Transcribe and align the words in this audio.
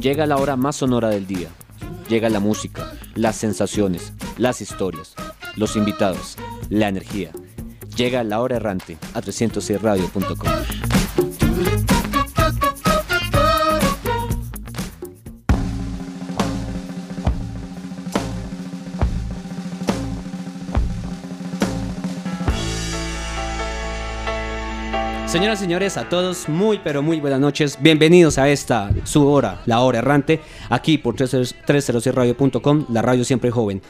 Llega 0.00 0.26
la 0.26 0.36
hora 0.36 0.54
más 0.54 0.76
sonora 0.76 1.08
del 1.08 1.26
día. 1.26 1.48
Llega 2.08 2.28
la 2.28 2.38
música, 2.38 2.92
las 3.16 3.34
sensaciones, 3.34 4.12
las 4.36 4.60
historias, 4.60 5.14
los 5.56 5.74
invitados, 5.74 6.36
la 6.70 6.88
energía. 6.88 7.32
Llega 7.96 8.22
la 8.22 8.40
hora 8.40 8.56
errante 8.56 8.96
a 9.14 9.20
306radio.com. 9.20 10.87
Señoras 25.28 25.58
y 25.58 25.64
señores, 25.64 25.98
a 25.98 26.08
todos 26.08 26.48
muy 26.48 26.78
pero 26.78 27.02
muy 27.02 27.20
buenas 27.20 27.38
noches. 27.38 27.76
Bienvenidos 27.82 28.38
a 28.38 28.48
esta, 28.48 28.90
su 29.04 29.28
hora, 29.28 29.60
la 29.66 29.80
hora 29.80 29.98
errante, 29.98 30.40
aquí 30.70 30.96
por 30.96 31.16
306radio.com, 31.16 32.86
la 32.88 33.02
radio 33.02 33.24
siempre 33.24 33.50
joven. 33.50 33.82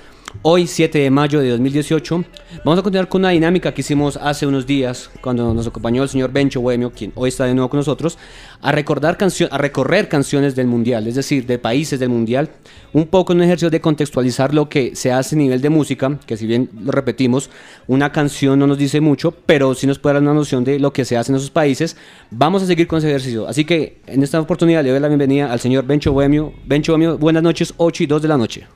Hoy, 0.43 0.67
7 0.67 0.99
de 0.99 1.11
mayo 1.11 1.41
de 1.41 1.51
2018, 1.51 2.25
vamos 2.65 2.79
a 2.79 2.83
continuar 2.83 3.09
con 3.09 3.23
una 3.23 3.31
dinámica 3.31 3.73
que 3.73 3.81
hicimos 3.81 4.17
hace 4.17 4.47
unos 4.47 4.67
días 4.67 5.11
cuando 5.21 5.53
nos 5.53 5.67
acompañó 5.67 6.03
el 6.03 6.09
señor 6.09 6.33
Bencho 6.33 6.61
Bohemio, 6.61 6.93
quien 6.93 7.13
hoy 7.17 7.31
está 7.31 7.45
de 7.45 7.55
nuevo 7.55 7.69
con 7.69 7.79
nosotros, 7.79 8.19
a, 8.61 8.71
recordar 8.71 9.19
a 9.21 9.59
recorrer 9.59 10.09
canciones 10.09 10.55
del 10.55 10.67
Mundial, 10.67 11.07
es 11.09 11.17
decir, 11.17 11.47
de 11.47 11.59
países 11.59 11.99
del 11.99 12.11
Mundial, 12.11 12.51
un 12.93 13.07
poco 13.07 13.33
en 13.33 13.39
un 13.39 13.45
ejercicio 13.45 13.71
de 13.71 13.81
contextualizar 13.81 14.55
lo 14.55 14.69
que 14.69 14.95
se 14.95 15.11
hace 15.11 15.35
a 15.35 15.39
nivel 15.39 15.61
de 15.61 15.71
música, 15.71 16.19
que 16.25 16.37
si 16.37 16.47
bien 16.47 16.71
lo 16.79 16.93
repetimos, 16.93 17.51
una 17.89 18.13
canción 18.13 18.59
no 18.59 18.67
nos 18.67 18.79
dice 18.79 19.01
mucho, 19.01 19.33
pero 19.33 19.75
sí 19.75 19.87
nos 19.87 19.99
puede 19.99 20.15
dar 20.15 20.23
una 20.23 20.35
noción 20.35 20.63
de 20.63 20.79
lo 20.79 20.93
que 20.93 21.05
se 21.05 21.17
hace 21.17 21.33
en 21.33 21.37
esos 21.37 21.51
países. 21.51 21.97
Vamos 22.31 22.63
a 22.63 22.67
seguir 22.67 22.87
con 22.87 22.99
ese 22.99 23.09
ejercicio. 23.09 23.49
Así 23.49 23.65
que 23.65 24.01
en 24.07 24.23
esta 24.23 24.41
oportunidad 24.41 24.85
le 24.85 24.91
doy 24.91 25.01
la 25.01 25.09
bienvenida 25.09 25.51
al 25.51 25.59
señor 25.59 25.85
Bencho 25.85 26.13
Bohemio. 26.13 26.53
Bencho 26.65 26.92
Bohemio, 26.92 27.19
buenas 27.19 27.42
noches, 27.42 27.75
8 27.77 28.05
y 28.05 28.07
2 28.07 28.23
de 28.23 28.29
la 28.29 28.37
noche. 28.37 28.67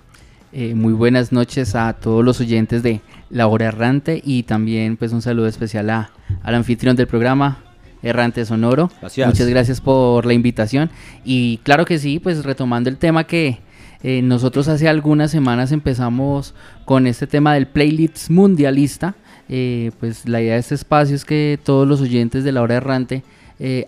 Eh, 0.54 0.74
muy 0.74 0.92
buenas 0.92 1.32
noches 1.32 1.74
a 1.74 1.94
todos 1.94 2.22
los 2.22 2.38
oyentes 2.38 2.82
de 2.82 3.00
La 3.30 3.46
Hora 3.46 3.68
Errante 3.68 4.20
y 4.22 4.42
también 4.42 4.98
pues 4.98 5.12
un 5.12 5.22
saludo 5.22 5.46
especial 5.46 5.88
a, 5.88 6.10
al 6.42 6.54
anfitrión 6.54 6.94
del 6.94 7.06
programa, 7.06 7.64
Errante 8.02 8.44
Sonoro. 8.44 8.90
Muchas 9.00 9.48
gracias 9.48 9.80
por 9.80 10.26
la 10.26 10.34
invitación. 10.34 10.90
Y 11.24 11.56
claro 11.62 11.86
que 11.86 11.98
sí, 11.98 12.18
pues 12.18 12.44
retomando 12.44 12.90
el 12.90 12.98
tema 12.98 13.24
que 13.24 13.60
eh, 14.02 14.20
nosotros 14.20 14.68
hace 14.68 14.88
algunas 14.88 15.30
semanas 15.30 15.72
empezamos 15.72 16.54
con 16.84 17.06
este 17.06 17.26
tema 17.26 17.54
del 17.54 17.66
playlist 17.66 18.28
mundialista. 18.28 19.14
Eh, 19.48 19.90
pues 20.00 20.28
la 20.28 20.42
idea 20.42 20.54
de 20.54 20.60
este 20.60 20.74
espacio 20.74 21.16
es 21.16 21.24
que 21.24 21.58
todos 21.64 21.88
los 21.88 22.02
oyentes 22.02 22.44
de 22.44 22.52
La 22.52 22.60
Hora 22.60 22.74
Errante 22.74 23.22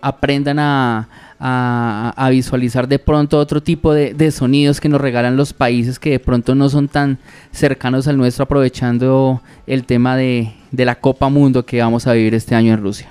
aprendan 0.02 0.58
a, 0.58 1.08
a, 1.46 2.28
visualizar 2.30 2.88
de 2.88 2.98
pronto 2.98 3.38
otro 3.38 3.62
tipo 3.62 3.92
de, 3.92 4.30
sonidos 4.30 4.80
que 4.80 4.88
nos 4.88 5.00
regalan 5.00 5.36
los 5.36 5.52
países 5.52 5.98
que 5.98 6.10
de 6.10 6.20
pronto 6.20 6.54
no 6.54 6.68
son 6.68 6.88
tan 6.88 7.18
cercanos 7.52 8.08
al 8.08 8.16
nuestro, 8.16 8.44
aprovechando 8.44 9.42
el 9.66 9.84
tema 9.84 10.16
de, 10.16 10.54
la 10.72 10.94
Copa 10.94 11.28
Mundo 11.28 11.66
que 11.66 11.80
vamos 11.80 12.06
a 12.06 12.12
vivir 12.12 12.34
este 12.34 12.54
año 12.54 12.72
en 12.72 12.82
Rusia. 12.82 13.08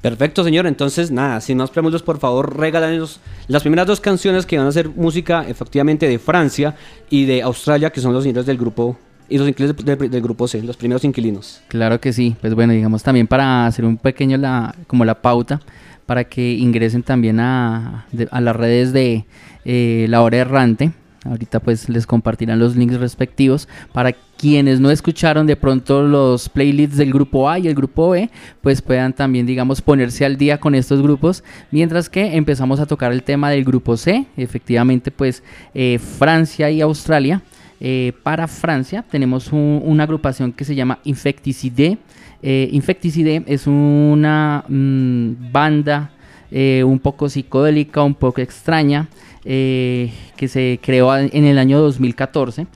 Perfecto, 0.00 0.42
señor. 0.42 0.66
Entonces, 0.66 1.12
nada, 1.12 1.40
sin 1.40 1.58
más 1.58 1.70
preámbulos, 1.70 2.02
por 2.02 2.18
favor, 2.18 2.58
regálanos 2.58 3.20
las 3.46 3.62
primeras 3.62 3.86
dos 3.86 4.00
canciones 4.00 4.46
que 4.46 4.58
van 4.58 4.66
a 4.66 4.72
ser 4.72 4.88
música 4.88 5.44
efectivamente 5.46 6.08
de 6.08 6.18
Francia 6.18 6.74
y 7.08 7.24
de 7.26 7.42
Australia, 7.42 7.90
que 7.90 8.00
son 8.00 8.12
los 8.12 8.24
señores 8.24 8.46
del 8.46 8.58
grupo 8.58 8.98
y 9.28 9.38
los 9.38 9.48
inquilinos 9.48 9.76
del, 9.76 10.22
grupo 10.22 10.46
C, 10.48 10.62
los 10.62 10.76
primeros 10.76 11.04
inquilinos. 11.04 11.60
Claro 11.68 12.00
que 12.00 12.12
sí. 12.12 12.36
Pues 12.40 12.54
bueno, 12.54 12.72
digamos 12.72 13.02
también 13.02 13.26
para 13.26 13.66
hacer 13.66 13.84
un 13.84 13.96
pequeño 13.96 14.36
la, 14.36 14.74
como 14.86 15.04
la 15.04 15.20
pauta 15.20 15.60
para 16.06 16.24
que 16.24 16.52
ingresen 16.52 17.02
también 17.02 17.40
a, 17.40 18.06
las 18.12 18.56
redes 18.56 18.92
de 18.92 19.24
eh, 19.64 20.06
La 20.08 20.22
Hora 20.22 20.38
Errante. 20.38 20.92
Ahorita 21.24 21.60
pues 21.60 21.88
les 21.88 22.04
compartirán 22.04 22.58
los 22.58 22.74
links 22.74 22.98
respectivos 22.98 23.68
para 23.92 24.12
quienes 24.12 24.80
no 24.80 24.90
escucharon 24.90 25.46
de 25.46 25.54
pronto 25.54 26.02
los 26.02 26.48
playlists 26.48 26.96
del 26.96 27.12
grupo 27.12 27.48
A 27.48 27.60
y 27.60 27.68
el 27.68 27.76
grupo 27.76 28.10
B, 28.10 28.28
pues 28.60 28.82
puedan 28.82 29.12
también 29.12 29.46
digamos 29.46 29.80
ponerse 29.80 30.24
al 30.24 30.36
día 30.36 30.58
con 30.58 30.74
estos 30.74 31.00
grupos, 31.00 31.44
mientras 31.70 32.08
que 32.08 32.36
empezamos 32.36 32.80
a 32.80 32.86
tocar 32.86 33.12
el 33.12 33.22
tema 33.22 33.50
del 33.50 33.64
grupo 33.64 33.96
C, 33.96 34.26
efectivamente 34.36 35.12
pues 35.12 35.44
eh, 35.74 36.00
Francia 36.00 36.70
y 36.72 36.80
Australia. 36.80 37.40
Eh, 37.84 38.12
para 38.22 38.46
Francia 38.46 39.04
tenemos 39.10 39.50
una 39.52 40.04
agrupación 40.04 40.52
que 40.52 40.64
se 40.64 40.76
llama 40.76 41.00
Infecticide, 41.02 41.98
eh, 42.42 42.68
Infecticide 42.72 43.44
es 43.46 43.66
una 43.68 44.64
mm, 44.68 45.52
banda 45.52 46.10
eh, 46.50 46.82
un 46.84 46.98
poco 46.98 47.28
psicodélica, 47.28 48.02
un 48.02 48.14
poco 48.14 48.40
extraña, 48.40 49.08
eh, 49.44 50.12
que 50.36 50.48
se 50.48 50.80
creó 50.82 51.16
en 51.16 51.44
el 51.44 51.58
año 51.58 51.80
2014. 51.80 52.66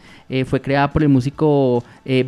fue 0.47 0.61
creada 0.61 0.93
por 0.93 1.03
el 1.03 1.09
músico 1.09 1.85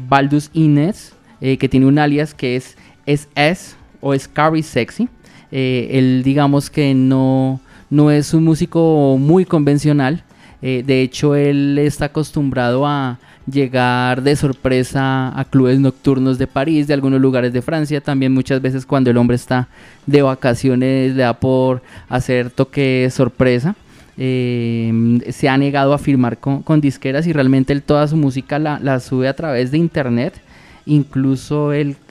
Baldus 0.08 0.50
Innes, 0.52 1.14
que 1.40 1.68
tiene 1.68 1.86
un 1.86 1.98
alias 1.98 2.32
que 2.32 2.54
es 2.54 2.76
SS 3.06 3.74
o 4.00 4.16
Scary 4.16 4.62
Sexy. 4.62 5.08
él 5.50 6.22
digamos 6.24 6.70
que 6.70 6.94
no, 6.94 7.60
no 7.90 8.12
es 8.12 8.34
un 8.34 8.44
músico 8.44 9.16
muy 9.18 9.44
convencional. 9.44 10.22
De 10.60 11.02
hecho, 11.02 11.34
él 11.34 11.78
está 11.78 12.06
acostumbrado 12.06 12.86
a, 12.86 13.18
llegar 13.50 14.22
de 14.22 14.36
sorpresa 14.36 15.38
a 15.38 15.44
clubes 15.44 15.80
nocturnos 15.80 16.38
de 16.38 16.46
París, 16.46 16.86
de 16.86 16.94
algunos 16.94 17.20
lugares 17.20 17.52
de 17.52 17.62
Francia. 17.62 18.00
También 18.00 18.32
muchas 18.32 18.60
veces 18.60 18.86
cuando 18.86 19.10
el 19.10 19.16
hombre 19.16 19.36
está 19.36 19.68
de 20.06 20.22
vacaciones 20.22 21.14
le 21.14 21.22
da 21.22 21.34
por 21.34 21.82
hacer 22.08 22.50
toque 22.50 23.08
sorpresa. 23.10 23.74
Eh, 24.20 25.20
se 25.30 25.48
ha 25.48 25.56
negado 25.56 25.92
a 25.92 25.98
firmar 25.98 26.38
con, 26.38 26.80
disqueras 26.80 27.26
y 27.26 27.32
realmente 27.32 27.72
él 27.72 27.82
toda 27.82 28.08
su 28.08 28.16
música 28.16 28.58
la, 28.58 29.00
sube 29.00 29.28
a 29.28 29.34
través 29.34 29.70
de 29.70 29.78
internet. 29.78 30.34
Incluso 30.86 31.70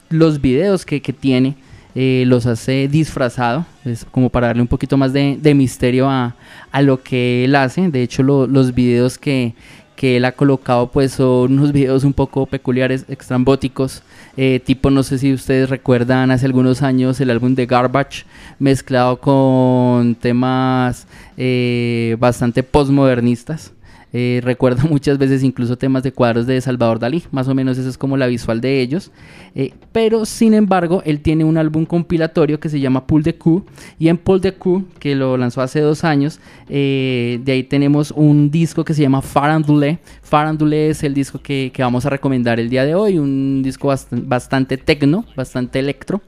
los 0.10 0.42
videos 0.42 0.86
que, 0.86 1.00
tiene 1.00 1.56
eh, 2.00 2.26
los 2.28 2.46
hace 2.46 2.88
disfrazado, 2.88 3.66
es 3.84 4.06
como 4.06 4.30
para 4.30 4.46
darle 4.46 4.62
un 4.62 4.68
poquito 4.68 4.98
más 4.98 5.14
de, 5.14 5.54
misterio 5.56 6.08
a, 6.08 6.36
lo 6.84 7.02
que 7.02 7.44
él 7.44 7.56
hace. 7.56 7.90
De 7.90 8.04
hecho, 8.04 8.22
los 8.22 8.76
videos 8.76 9.18
que, 9.18 9.56
que 9.96 10.18
él 10.18 10.26
ha 10.26 10.32
colocado 10.34 10.92
pues 10.92 11.14
son 11.14 11.54
unos 11.54 11.72
videos 11.72 12.04
un 12.04 12.14
poco 12.14 12.46
peculiares, 12.46 13.06
extrambóticos, 13.10 14.04
eh, 14.38 14.62
tipo 14.64 14.92
no 14.92 15.02
sé 15.02 15.18
si 15.18 15.34
ustedes 15.34 15.72
recuerdan 15.72 16.30
hace 16.30 16.46
algunos 16.46 16.84
años 16.84 17.20
el 17.20 17.32
álbum 17.32 17.56
de 17.56 17.66
Garbage 17.66 18.26
mezclado 18.60 19.20
con 19.20 20.14
temas 20.14 21.08
eh, 21.36 22.16
bastante 22.20 22.62
postmodernistas. 22.62 23.74
Eh, 24.14 24.40
recuerdo 24.44 24.88
muchas 24.90 25.18
veces 25.18 25.44
incluso 25.44 25.78
temas 25.78 26.04
de 26.04 26.12
cuadros 26.12 26.48
de 26.48 26.60
Salvador 26.62 27.00
Dalí, 27.00 27.24
más 27.32 27.48
o 27.48 27.56
menos 27.56 27.78
eso 27.78 27.90
es 27.90 27.98
como 27.98 28.18
la 28.18 28.28
visual 28.28 28.62
de 28.62 28.82
ellos. 28.82 29.12
Eh, 29.56 29.74
pero 29.92 30.26
sin 30.26 30.54
embargo, 30.54 31.02
él 31.06 31.22
tiene 31.22 31.44
un 31.44 31.58
álbum 31.58 31.86
compilatorio 31.86 32.60
que 32.60 32.70
se 32.70 32.80
llama 32.80 33.06
Pull 33.06 33.24
the 33.24 33.36
Coup 33.36 33.66
y 34.00 34.08
en 34.08 34.18
Pull 34.18 34.42
the 34.42 34.54
Coup, 34.54 34.86
que 35.00 35.16
lo 35.16 35.38
lanzó 35.38 35.62
hace 35.62 35.82
dos 35.82 36.04
años, 36.04 36.40
eh, 36.70 37.40
de 37.44 37.52
ahí 37.52 37.64
tenemos 37.64 38.12
un 38.12 38.50
disco 38.50 38.86
que 38.86 38.94
se 38.94 39.02
llama 39.02 39.22
Farandule. 39.22 40.00
Farandule 40.22 40.90
es 40.90 41.04
el 41.04 41.14
disco 41.14 41.40
que, 41.40 41.72
vamos 41.78 42.06
a 42.06 42.10
recomendar 42.10 42.60
el 42.60 42.70
día 42.70 42.86
de 42.86 42.96
hoy, 42.96 43.18
un 43.18 43.62
disco 43.64 43.94
bastante, 44.12 44.78
tecno, 44.78 45.26
bastante 45.36 45.80
electro. 45.80 46.22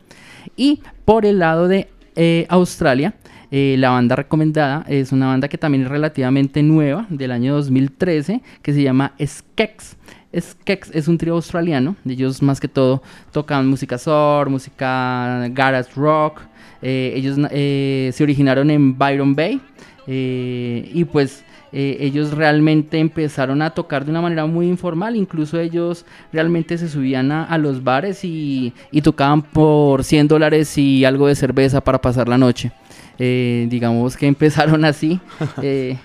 Y 0.56 0.82
por 1.06 1.26
el 1.26 1.40
lado 1.40 1.68
de 1.68 1.88
Australia, 2.50 3.14
eh, 3.52 3.76
la 3.80 3.90
banda 3.90 4.16
recomendada 4.16 4.86
es 4.88 5.12
una 5.12 5.28
banda 5.28 5.48
que 5.48 5.58
también 5.58 5.84
es 5.84 5.90
relativamente 5.90 6.62
nueva, 6.62 7.08
del 7.10 7.32
año 7.32 7.56
2013, 7.56 8.42
que 8.62 8.74
se 8.74 8.84
llama 8.84 9.14
Skex. 9.24 9.98
Skex 10.38 10.92
es 10.94 11.08
un 11.08 11.18
trío 11.18 11.34
australiano, 11.34 11.96
ellos 12.08 12.44
más 12.44 12.60
que 12.60 12.68
todo 12.68 13.02
tocan 13.32 13.68
música 13.68 13.98
soul, 13.98 14.50
música 14.50 15.48
garage 15.50 15.90
rock. 15.96 16.42
Eh, 16.82 17.14
ellos 17.16 17.38
eh, 17.52 18.12
se 18.14 18.24
originaron 18.24 18.70
en 18.70 18.98
Byron 18.98 19.36
Bay 19.36 19.60
y 20.12 21.04
pues 21.06 21.44
ellos 21.72 22.32
realmente 22.32 22.98
empezaron 22.98 23.62
a 23.62 23.70
tocar 23.70 24.04
de 24.04 24.10
una 24.10 24.22
manera 24.22 24.48
muy 24.48 24.68
informal, 24.68 25.16
incluso 25.16 25.60
ellos 25.60 26.04
realmente 26.34 26.80
se 26.80 26.90
subían 26.90 27.32
a, 27.32 27.58
los 27.60 27.84
bares 27.84 28.24
y, 28.24 28.74
y, 28.92 29.02
tocaban 29.02 29.44
por 29.44 30.04
100 30.04 30.28
dólares 30.28 30.76
y 30.80 31.06
algo 31.06 31.28
de 31.28 31.36
cerveza 31.36 31.80
para 31.82 32.02
pasar 32.02 32.28
la 32.28 32.40
noche. 32.40 32.72
Eh, 33.20 33.68
digamos 33.70 34.16
que 34.16 34.28
empezaron 34.28 34.86
así, 34.86 35.20
eh, 35.62 35.98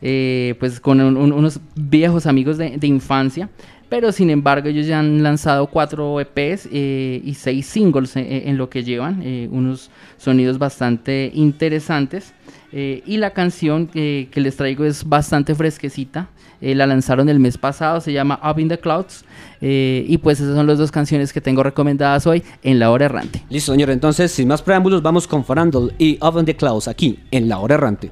eh, 0.00 0.54
pues 0.60 0.78
con 0.78 1.00
unos 1.00 1.60
viejos 1.74 2.26
amigos 2.26 2.56
de, 2.56 2.86
infancia, 2.86 3.50
pero 3.88 4.12
sin 4.12 4.30
embargo 4.30 4.68
ellos 4.68 4.86
ya 4.86 5.00
han 5.00 5.24
lanzado 5.24 5.66
cuatro 5.66 6.20
EPs 6.20 6.66
y 6.72 7.34
seis 7.36 7.66
singles 7.66 8.16
en, 8.16 8.56
lo 8.56 8.70
que 8.70 8.84
llevan, 8.84 9.22
unos 9.50 9.90
sonidos 10.16 10.58
bastante 10.58 11.30
interesantes. 11.34 12.32
Y 12.72 13.16
la 13.18 13.30
canción 13.30 13.86
que 13.86 14.30
les 14.34 14.56
traigo 14.56 14.84
es 14.84 15.06
bastante 15.06 15.54
fresquecita. 15.54 16.28
la 16.60 16.86
lanzaron 16.86 17.28
el 17.28 17.38
mes 17.38 17.58
pasado, 17.58 18.00
se 18.00 18.12
llama 18.12 18.40
Up 18.42 18.58
in 18.58 18.68
the 18.68 18.78
Clouds. 18.78 19.24
Eh, 19.62 20.04
y 20.08 20.18
pues 20.18 20.40
esas 20.40 20.56
son 20.56 20.66
las 20.66 20.76
dos 20.76 20.90
canciones 20.90 21.32
que 21.32 21.40
tengo 21.40 21.62
recomendadas 21.62 22.26
hoy 22.26 22.42
en 22.64 22.80
La 22.80 22.90
Hora 22.90 23.04
Errante. 23.06 23.42
Listo, 23.48 23.72
señor. 23.72 23.90
Entonces, 23.90 24.32
sin 24.32 24.48
más 24.48 24.60
preámbulos, 24.60 25.02
vamos 25.02 25.28
con 25.28 25.44
Farandol 25.44 25.94
y 25.98 26.18
Oven 26.20 26.44
the 26.44 26.56
Clouds 26.56 26.88
aquí 26.88 27.20
en 27.30 27.48
La 27.48 27.58
Hora 27.58 27.76
Errante. 27.76 28.10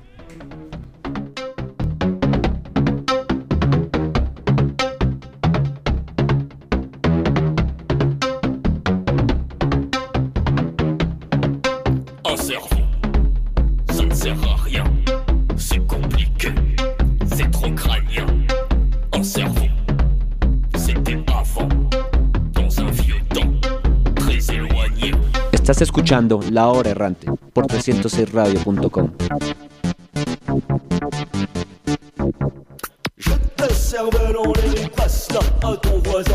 Escuchando 25.80 26.40
La 26.50 26.68
Hora 26.68 26.90
Errante 26.90 27.26
por 27.52 27.66
306radio.com. 27.66 29.10
les 34.60 34.90
ton 35.80 36.02
voisin. 36.02 36.30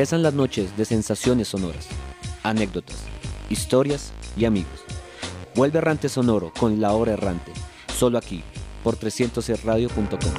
Empiezan 0.09 0.23
las 0.23 0.33
noches 0.33 0.75
de 0.75 0.85
sensaciones 0.85 1.49
sonoras, 1.49 1.87
anécdotas, 2.41 2.95
historias 3.47 4.11
y 4.35 4.45
amigos. 4.45 4.79
Vuelve 5.53 5.77
Errante 5.77 6.09
Sonoro 6.09 6.51
con 6.51 6.81
La 6.81 6.93
Hora 6.93 7.13
Errante, 7.13 7.51
solo 7.95 8.17
aquí, 8.17 8.43
por 8.83 8.97
300radio.com. 8.97 10.33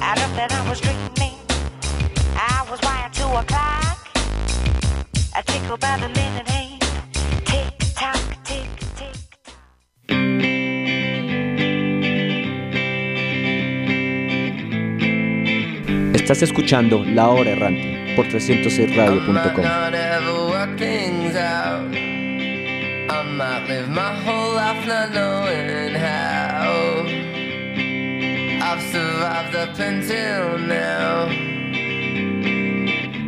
Estás 16.13 16.41
escuchando 16.41 17.05
La 17.05 17.29
Hora 17.29 17.51
Errante 17.51 17.90
por 18.15 18.25
306radio.com. 18.27 19.65
I 23.09 23.23
might 23.23 23.67
live 23.67 23.89
my 23.89 24.13
whole 24.23 24.55
life 24.55 24.87
not 24.87 25.11
knowing 25.11 25.93
how. 25.93 27.03
I've 28.63 28.81
survived 28.91 29.55
up 29.55 29.79
until 29.79 30.57
now. 30.59 31.27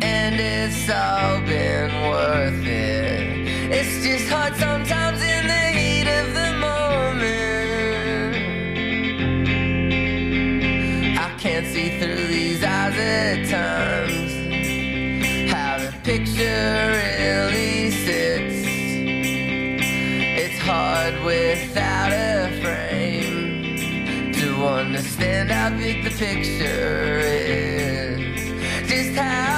And 0.02 0.40
it's 0.40 0.88
all 0.88 1.40
been 1.42 1.90
worth 2.08 2.66
it. 2.66 3.48
It's 3.70 4.04
just 4.04 4.28
hard 4.30 4.56
sometimes. 4.56 5.03
without 21.74 22.12
a 22.12 22.60
frame 22.62 24.32
to 24.32 24.64
understand 24.64 25.50
how 25.50 25.76
big 25.76 26.04
the 26.04 26.10
picture 26.10 27.18
is. 27.18 28.88
Just 28.88 29.18
how 29.18 29.53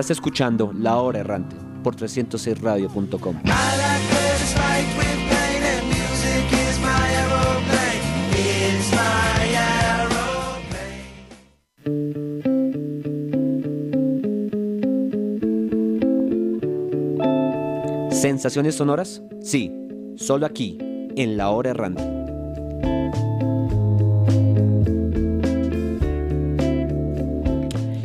Estás 0.00 0.16
escuchando 0.16 0.72
La 0.72 0.96
Hora 0.96 1.18
Errante 1.18 1.54
por 1.84 1.94
306radio.com. 1.94 3.36
¿Sensaciones 18.10 18.76
sonoras? 18.76 19.20
Sí, 19.42 19.70
solo 20.16 20.46
aquí, 20.46 20.78
en 20.80 21.36
La 21.36 21.50
Hora 21.50 21.72
Errante. 21.72 22.19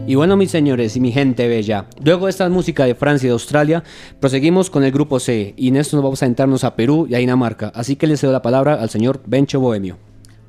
Y 0.07 0.13
bueno, 0.13 0.37
mis 0.37 0.51
señores 0.51 0.95
y 0.95 0.99
mi 0.99 1.11
gente 1.11 1.47
bella, 1.47 1.87
luego 2.03 2.27
de 2.27 2.29
esta 2.29 2.47
música 2.47 2.85
de 2.85 2.93
Francia 2.93 3.25
y 3.25 3.29
de 3.29 3.33
Australia, 3.33 3.83
proseguimos 4.19 4.69
con 4.69 4.83
el 4.83 4.91
grupo 4.91 5.19
C 5.19 5.55
y 5.57 5.69
en 5.69 5.77
esto 5.77 5.97
nos 5.97 6.03
vamos 6.03 6.21
a 6.21 6.27
entrarnos 6.27 6.63
a 6.63 6.75
Perú 6.75 7.07
y 7.09 7.15
a 7.15 7.17
Dinamarca. 7.17 7.71
Así 7.73 7.95
que 7.95 8.05
le 8.05 8.15
cedo 8.15 8.31
la 8.31 8.43
palabra 8.43 8.75
al 8.75 8.91
señor 8.91 9.21
Bencho 9.25 9.59
Bohemio. 9.59 9.97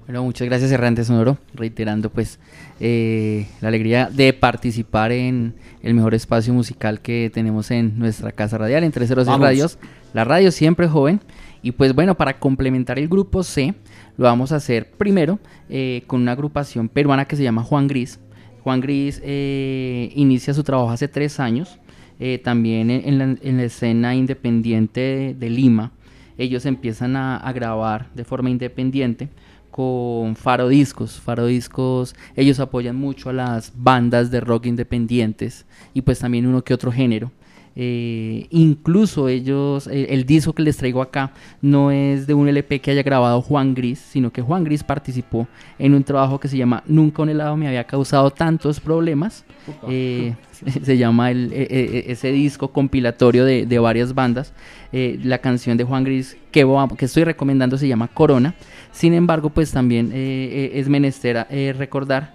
Bueno, 0.05 0.23
muchas 0.25 0.47
gracias 0.47 0.71
Errante 0.73 1.05
Sonoro, 1.05 1.39
reiterando 1.55 2.11
pues 2.11 2.39
eh, 2.81 3.47
la 3.63 3.69
alegría 3.69 4.11
de 4.13 4.35
participar 4.35 5.11
en 5.11 5.55
el 5.83 5.95
mejor 5.95 6.15
espacio 6.15 6.53
musical 6.53 7.01
que 7.01 7.31
tenemos 7.33 7.71
en 7.71 7.99
nuestra 7.99 8.33
casa 8.33 8.59
radial, 8.59 8.85
en 8.85 8.93
306 8.93 9.27
Vamos. 9.27 9.41
Radios, 9.47 9.79
la 10.13 10.25
radio 10.25 10.53
siempre 10.53 10.87
joven. 10.87 11.21
Y 11.63 11.73
pues 11.73 11.95
bueno, 11.95 12.15
para 12.15 12.39
complementar 12.39 12.99
el 12.99 13.09
grupo 13.09 13.43
C, 13.43 13.75
lo 14.19 14.25
vamos 14.25 14.53
a 14.53 14.57
hacer 14.57 14.91
primero 14.91 15.39
eh, 15.71 16.03
con 16.07 16.21
una 16.21 16.33
agrupación 16.33 16.91
peruana 16.91 17.25
que 17.25 17.37
se 17.37 17.43
llama 17.43 17.65
Juan 17.65 17.89
Gris. 17.89 18.21
Juan 18.67 18.81
Gris 18.81 19.23
eh, 19.23 20.11
inicia 20.17 20.53
su 20.53 20.65
trabajo 20.65 20.91
hace 20.91 21.07
tres 21.07 21.39
años, 21.39 21.79
eh, 22.19 22.39
también 22.43 22.91
en, 22.91 23.17
la, 23.17 23.37
en 23.41 23.59
la 23.59 23.63
escena 23.63 24.17
independiente 24.17 25.01
de, 25.01 25.35
de 25.35 25.51
Lima. 25.51 25.93
Ellos 26.37 26.67
empiezan 26.67 27.15
a, 27.15 27.37
a 27.37 27.53
grabar 27.53 28.11
de 28.13 28.25
forma 28.25 28.51
independiente 28.51 29.29
con 29.71 30.35
Faro 30.35 30.67
Discos. 30.67 31.21
Faro 31.21 31.47
Discos, 31.47 32.17
ellos 32.35 32.59
apoyan 32.59 32.97
mucho 32.97 33.31
a 33.31 33.33
las 33.33 33.73
bandas 33.77 34.33
de 34.33 34.41
rock 34.41 34.67
independientes 34.67 35.65
y 35.95 36.03
pues 36.03 36.19
también 36.19 36.45
uno 36.45 36.65
que 36.65 36.75
otro 36.75 36.91
género. 36.91 37.31
Eh, 37.79 38.47
incluso 38.51 39.29
ellos, 39.29 39.87
eh, 39.87 40.07
el 40.09 40.25
disco 40.25 40.55
que 40.55 40.63
les 40.63 40.79
traigo 40.79 41.03
acá 41.03 41.33
no 41.61 41.91
es 41.91 42.27
de 42.27 42.33
un 42.33 42.49
LP 42.49 42.81
que 42.81 42.91
haya 42.91 43.03
grabado 43.03 43.43
Juan 43.43 43.75
Gris, 43.75 43.99
sino 43.99 44.33
que 44.33 44.41
Juan 44.41 44.65
Gris 44.65 44.83
participó 44.83 45.47
en 45.79 45.93
un 45.95 46.03
trabajo 46.03 46.41
que 46.41 46.49
se 46.49 46.57
llama 46.57 46.83
Nunca 46.87 47.21
un 47.23 47.29
helado 47.29 47.55
me 47.57 47.69
había 47.69 47.85
causado 47.85 48.31
tantos 48.31 48.81
problemas. 48.81 49.45
Eh, 49.89 50.35
se 50.83 50.97
llama 50.97 51.31
el- 51.31 51.53
eh, 51.53 51.67
eh, 51.71 52.05
ese 52.09 52.33
disco 52.33 52.69
compilatorio 52.73 53.45
de, 53.45 53.67
de 53.67 53.79
varias 53.79 54.15
bandas. 54.15 54.55
Eh, 54.93 55.19
la 55.23 55.39
canción 55.39 55.77
de 55.77 55.85
Juan 55.85 56.05
Gris 56.05 56.37
que, 56.51 56.67
que 56.97 57.05
estoy 57.05 57.25
recomendando 57.25 57.77
se 57.77 57.89
llama 57.89 58.09
Corona. 58.09 58.55
Sin 58.91 59.13
embargo, 59.13 59.51
pues 59.51 59.71
también 59.73 60.11
es 60.15 60.89
menester 60.89 61.47
recordar 61.77 62.33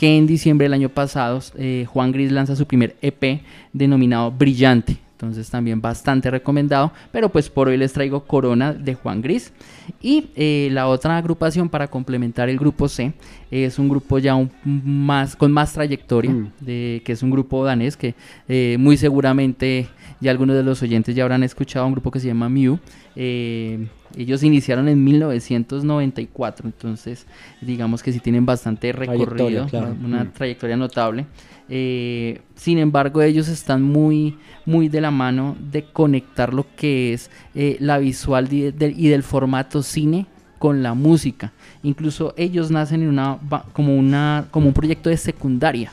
que 0.00 0.16
en 0.16 0.26
diciembre 0.26 0.64
del 0.64 0.72
año 0.72 0.88
pasado 0.88 1.40
eh, 1.58 1.84
Juan 1.86 2.10
Gris 2.10 2.32
lanza 2.32 2.56
su 2.56 2.64
primer 2.64 2.96
EP 3.02 3.42
denominado 3.70 4.32
Brillante. 4.32 4.96
Entonces 5.12 5.50
también 5.50 5.82
bastante 5.82 6.30
recomendado. 6.30 6.90
Pero 7.12 7.28
pues 7.28 7.50
por 7.50 7.68
hoy 7.68 7.76
les 7.76 7.92
traigo 7.92 8.24
Corona 8.24 8.72
de 8.72 8.94
Juan 8.94 9.20
Gris. 9.20 9.52
Y 10.00 10.30
eh, 10.36 10.70
la 10.72 10.88
otra 10.88 11.18
agrupación 11.18 11.68
para 11.68 11.88
complementar 11.88 12.48
el 12.48 12.58
grupo 12.58 12.88
C 12.88 13.12
es 13.50 13.78
un 13.78 13.90
grupo 13.90 14.18
ya 14.18 14.34
un, 14.36 14.50
más, 14.64 15.36
con 15.36 15.52
más 15.52 15.74
trayectoria. 15.74 16.30
Mm. 16.30 16.52
De, 16.60 17.02
que 17.04 17.12
es 17.12 17.22
un 17.22 17.30
grupo 17.30 17.62
danés 17.62 17.98
que 17.98 18.14
eh, 18.48 18.76
muy 18.80 18.96
seguramente 18.96 19.86
ya 20.20 20.30
algunos 20.30 20.56
de 20.56 20.62
los 20.62 20.82
oyentes 20.82 21.14
ya 21.14 21.22
habrán 21.22 21.42
escuchado 21.42 21.86
un 21.86 21.92
grupo 21.92 22.10
que 22.10 22.20
se 22.20 22.26
llama 22.28 22.48
Mew. 22.48 22.78
Eh, 23.16 23.86
ellos 24.16 24.42
iniciaron 24.42 24.88
en 24.88 25.02
1994, 25.04 26.66
entonces 26.66 27.26
digamos 27.60 28.02
que 28.02 28.12
sí 28.12 28.20
tienen 28.20 28.44
bastante 28.46 28.92
Trayectoria, 28.92 29.24
recorrido, 29.26 29.66
claro. 29.66 29.96
una 30.04 30.24
Mm. 30.24 30.32
trayectoria 30.32 30.76
notable. 30.76 31.26
Eh, 31.68 32.40
sin 32.56 32.78
embargo, 32.78 33.22
ellos 33.22 33.48
están 33.48 33.82
muy, 33.82 34.36
muy 34.66 34.88
de 34.88 35.00
la 35.00 35.10
mano 35.12 35.56
de 35.70 35.84
conectar 35.84 36.52
lo 36.52 36.66
que 36.76 37.12
es 37.12 37.30
eh, 37.54 37.76
la 37.80 37.98
visual 37.98 38.48
di- 38.48 38.72
de- 38.72 38.94
y 38.96 39.08
del 39.08 39.22
formato 39.22 39.82
cine 39.82 40.26
con 40.58 40.82
la 40.82 40.94
música. 40.94 41.52
Incluso 41.82 42.34
ellos 42.36 42.70
nacen 42.70 43.02
en 43.02 43.08
una, 43.08 43.38
como, 43.72 43.96
una, 43.96 44.46
como 44.50 44.66
un 44.66 44.74
proyecto 44.74 45.08
de 45.08 45.16
secundaria. 45.16 45.92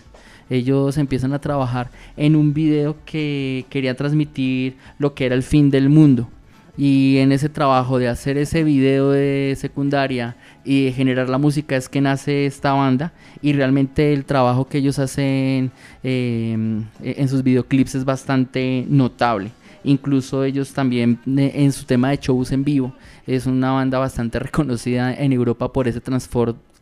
Ellos 0.49 0.97
empiezan 0.97 1.33
a 1.33 1.39
trabajar 1.39 1.89
en 2.15 2.35
un 2.35 2.53
video 2.53 2.95
que 3.05 3.65
quería 3.69 3.95
transmitir 3.95 4.77
lo 4.97 5.13
que 5.13 5.25
era 5.25 5.35
el 5.35 5.43
fin 5.43 5.69
del 5.69 5.89
mundo. 5.89 6.29
Y 6.77 7.17
en 7.17 7.31
ese 7.31 7.49
trabajo 7.49 7.97
de 7.97 8.07
hacer 8.07 8.37
ese 8.37 8.63
video 8.63 9.09
de 9.09 9.55
secundaria 9.57 10.35
y 10.63 10.91
generar 10.91 11.27
la 11.27 11.39
música 11.39 11.75
es 11.75 11.89
que 11.89 12.01
nace 12.01 12.45
esta 12.45 12.73
banda. 12.73 13.13
Y 13.41 13.53
realmente 13.53 14.13
el 14.13 14.25
trabajo 14.25 14.67
que 14.67 14.77
ellos 14.77 14.99
hacen 14.99 15.71
eh, 16.03 16.83
en 17.01 17.29
sus 17.29 17.41
videoclips 17.41 17.95
es 17.95 18.05
bastante 18.05 18.85
notable. 18.87 19.51
Incluso 19.83 20.43
ellos 20.43 20.73
también 20.73 21.19
eh, 21.25 21.51
en 21.55 21.71
su 21.71 21.85
tema 21.85 22.09
de 22.09 22.17
shows 22.17 22.51
en 22.51 22.63
vivo 22.63 22.93
es 23.25 23.45
una 23.45 23.71
banda 23.71 23.97
bastante 23.97 24.37
reconocida 24.47 25.13
en 25.13 25.33
Europa 25.33 25.71
por 25.71 25.87
ese 25.87 26.01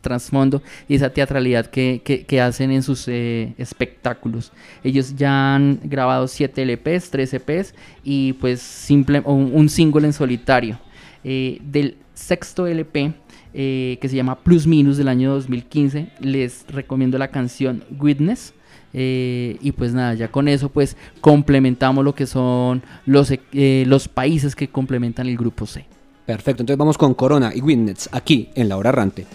trasfondo 0.06 0.62
y 0.88 0.94
esa 0.94 1.10
teatralidad 1.10 1.66
que, 1.66 2.00
que- 2.04 2.40
hacen 2.40 2.70
en 2.70 2.82
sus 2.82 3.08
eh, 3.08 3.54
espectáculos. 3.58 4.52
Ellos 4.84 5.16
ya 5.16 5.54
han 5.56 5.80
grabado 5.82 6.28
7 6.28 6.62
LPs, 6.64 7.10
3 7.10 7.34
EPs 7.34 7.74
y 8.04 8.34
pues 8.34 8.60
simple, 8.60 9.20
un, 9.24 9.68
single 9.68 10.06
en 10.06 10.12
solitario. 10.12 10.78
Eh, 11.24 11.58
del 11.60 11.96
sexto 12.14 12.68
LP 12.68 13.12
eh, 13.52 13.98
que 14.00 14.08
se 14.08 14.14
llama 14.14 14.38
Plus 14.38 14.64
Minus 14.66 14.96
del 14.96 15.08
año 15.08 15.32
2015 15.32 16.12
les 16.20 16.64
recomiendo 16.68 17.18
la 17.18 17.28
canción 17.28 17.82
Witness. 17.98 18.54
Y 18.92 19.72
pues 19.72 19.92
nada, 19.92 20.14
ya 20.14 20.28
con 20.28 20.46
eso 20.48 20.70
pues 20.70 20.96
complementamos 21.20 22.02
lo 22.04 22.14
que 22.14 22.26
son 22.26 22.82
los, 23.04 23.30
los 23.52 24.08
países 24.08 24.54
que 24.54 24.68
complementan 24.68 25.26
el 25.26 25.36
grupo 25.36 25.66
C. 25.66 25.84
Perfecto, 26.26 26.62
entonces 26.62 26.78
vamos 26.78 26.98
con 26.98 27.14
Corona 27.14 27.52
y 27.54 27.60
Witness 27.60 28.08
aquí 28.12 28.48
en 28.56 28.68
La 28.68 28.76
Hora 28.76 28.88
Errante. 28.90 29.26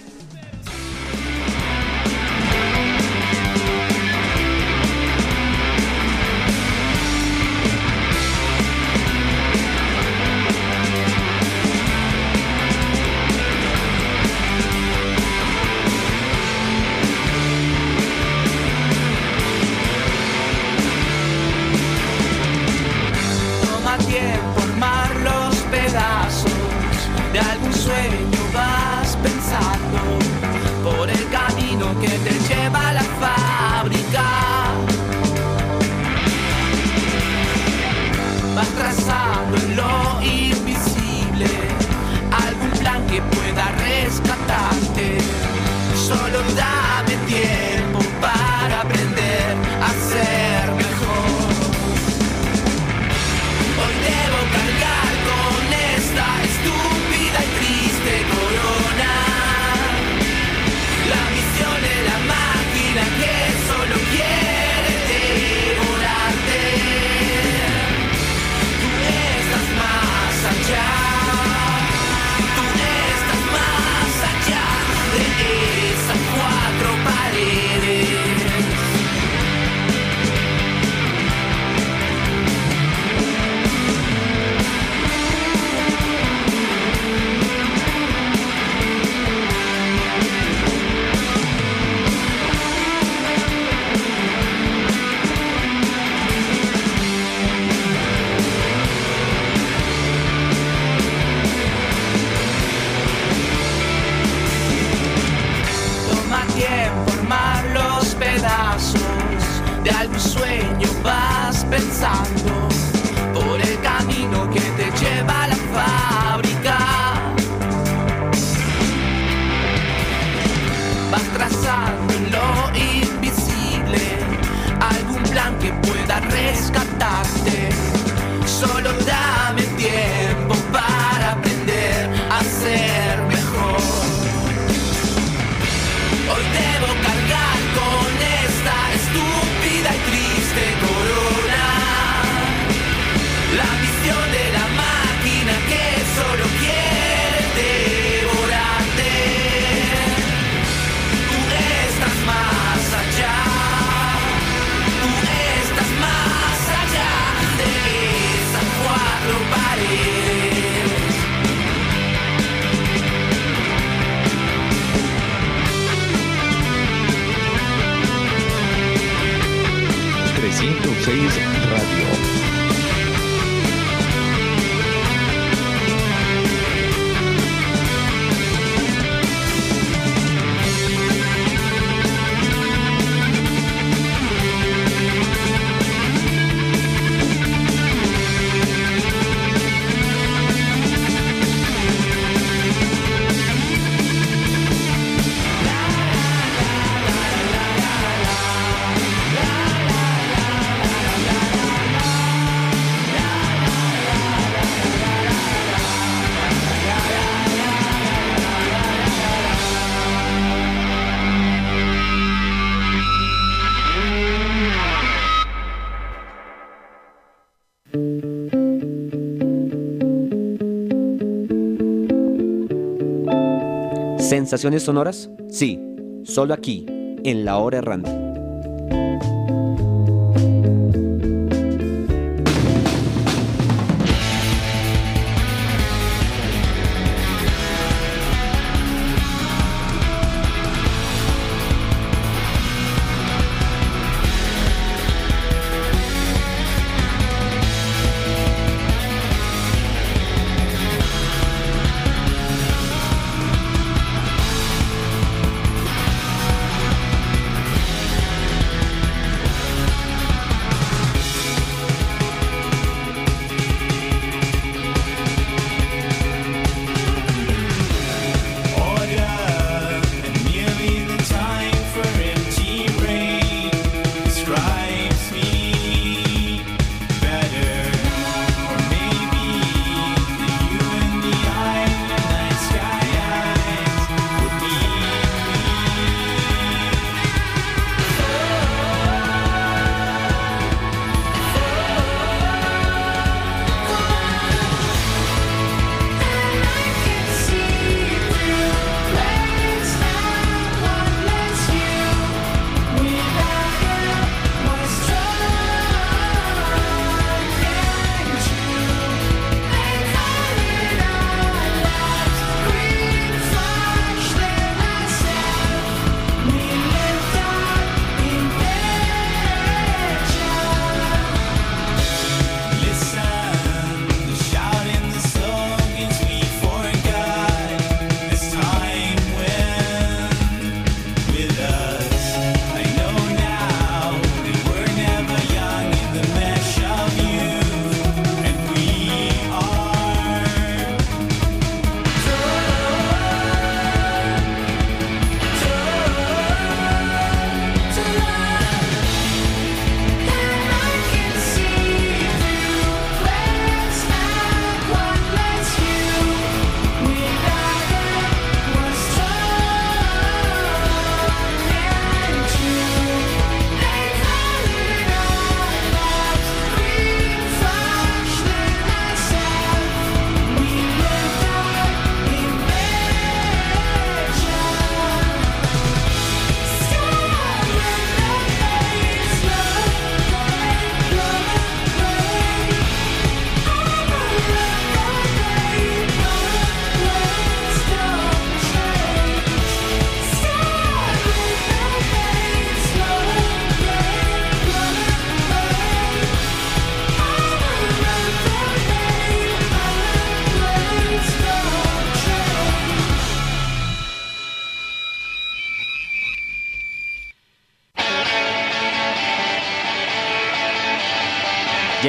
¿Sensaciones 224.52 224.84
sonoras? 224.84 225.30
Sí, 225.48 225.80
solo 226.26 226.54
aquí, 226.54 226.86
en 227.24 227.46
la 227.46 227.58
hora 227.58 227.78
errante. 227.78 228.31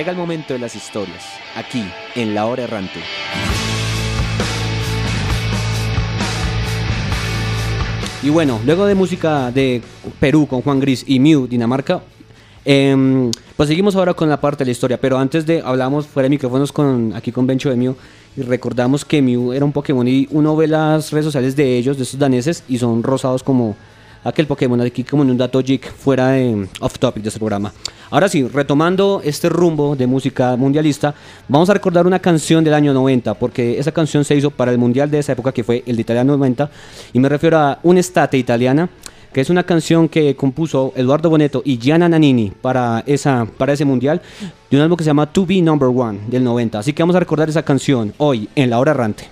Llega 0.03 0.11
el 0.11 0.19
momento 0.19 0.53
de 0.53 0.59
las 0.59 0.75
historias, 0.75 1.23
aquí, 1.55 1.85
en 2.17 2.35
La 2.35 2.47
Hora 2.47 2.65
Errante. 2.65 2.99
Y 8.25 8.29
bueno, 8.29 8.59
luego 8.67 8.87
de 8.87 8.97
música 8.97 9.53
de 9.53 9.81
Perú 10.19 10.49
con 10.49 10.61
Juan 10.63 10.81
Gris 10.81 11.05
y 11.07 11.21
Mew, 11.21 11.47
Dinamarca, 11.47 12.03
em, 12.65 13.31
pues 13.57 13.69
seguimos 13.69 13.95
ahora 13.95 14.13
con 14.13 14.29
la 14.29 14.41
parte 14.41 14.65
de 14.65 14.71
la 14.71 14.73
historia. 14.73 15.01
Pero 15.01 15.19
antes 15.19 15.47
de, 15.47 15.63
hablamos 15.65 16.09
fuera 16.09 16.25
de 16.25 16.31
micrófonos 16.31 16.73
con, 16.73 17.13
aquí 17.15 17.31
con 17.31 17.47
Bencho 17.47 17.71
de 17.71 17.77
Mew 17.77 17.95
y 18.37 18.43
recordamos 18.43 19.05
que 19.05 19.23
Mew 19.23 19.53
era 19.53 19.65
un 19.65 19.71
Pokémon 19.71 20.09
y 20.09 20.27
uno 20.33 20.57
ve 20.57 20.67
las 20.67 21.13
redes 21.13 21.27
sociales 21.27 21.55
de 21.55 21.79
ellos, 21.79 21.97
de 21.97 22.03
estos 22.03 22.19
daneses, 22.19 22.65
y 22.69 22.77
son 22.79 23.05
rosados 23.05 23.45
como 23.45 23.77
aquel 24.25 24.47
Pokémon. 24.47 24.81
Aquí 24.81 25.05
como 25.05 25.23
en 25.23 25.31
un 25.31 25.39
dato 25.39 25.61
geek 25.61 25.93
fuera 25.93 26.35
off 26.81 26.99
topic 26.99 27.23
de 27.23 27.29
este 27.29 27.39
programa. 27.39 27.73
Ahora 28.11 28.29
sí, 28.29 28.47
retomando 28.47 29.23
este 29.25 29.49
rumbo 29.49 29.97
de 29.97 30.07
música 30.07 30.55
mundialista, 30.57 31.15
vamos 31.49 31.71
a 31.71 31.75
recordar 31.75 32.07
una 32.07 32.19
canción 32.19 32.63
del 32.63 32.75
año 32.75 32.93
90, 32.93 33.35
porque 33.35 33.79
esa 33.79 33.91
canción 33.91 34.23
se 34.25 34.35
hizo 34.37 34.51
para 34.51 34.71
el 34.71 34.77
mundial 34.77 35.11
de 35.11 35.19
esa 35.19 35.33
época 35.33 35.51
que 35.53 35.65
fue 35.65 35.83
el 35.87 35.97
de 35.97 36.03
Italia 36.03 36.23
90, 36.23 36.71
y 37.15 37.19
me 37.19 37.31
refiero 37.31 37.59
a 37.59 37.79
Un'estate 37.83 38.37
italiana, 38.37 38.91
que 39.33 39.41
es 39.41 39.49
una 39.49 39.63
canción 39.63 40.11
que 40.11 40.37
compuso 40.37 40.93
Eduardo 40.95 41.31
Boneto 41.31 41.63
y 41.65 41.79
Gianna 41.79 42.07
Nannini 42.07 42.53
para, 42.61 43.03
esa, 43.07 43.47
para 43.57 43.73
ese 43.73 43.87
mundial, 43.87 44.21
de 44.71 44.77
un 44.77 44.83
álbum 44.83 44.99
que 44.99 45.05
se 45.05 45.09
llama 45.09 45.33
To 45.33 45.47
Be 45.47 45.63
Number 45.63 45.89
One 45.89 46.21
del 46.27 46.45
90. 46.45 46.81
Así 46.81 46.93
que 46.93 47.03
vamos 47.03 47.17
a 47.17 47.21
recordar 47.21 47.49
esa 47.49 47.63
canción 47.63 48.13
hoy 48.19 48.47
en 48.55 48.69
La 48.69 48.79
Hora 48.79 48.91
Errante. 48.91 49.32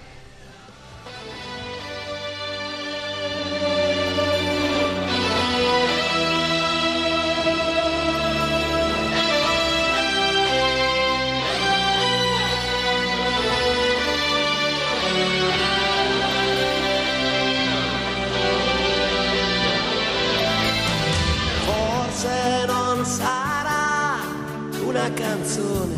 Una 24.90 25.08
canzone. 25.12 25.94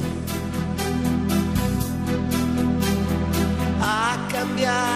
A 3.78 4.18
cambiare 4.28 4.91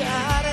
cara. 0.00 0.49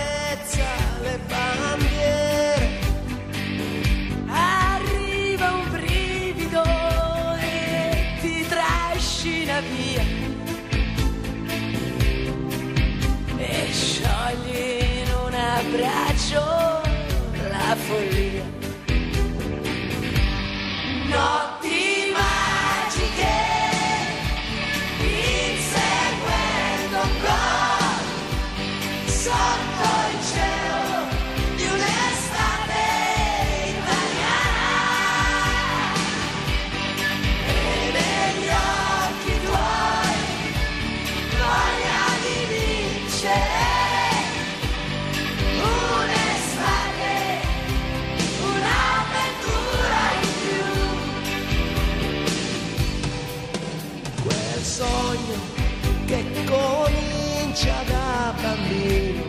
Bambino. 58.58 59.24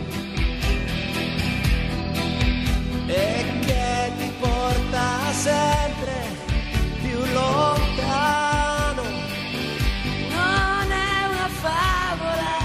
E 3.07 3.45
che 3.65 4.13
ti 4.19 4.33
porta 4.39 5.33
sempre 5.33 6.37
più 7.03 7.19
lontano. 7.33 9.03
non 10.31 10.93
è 10.93 11.27
una 11.27 11.49
favola 11.49 12.57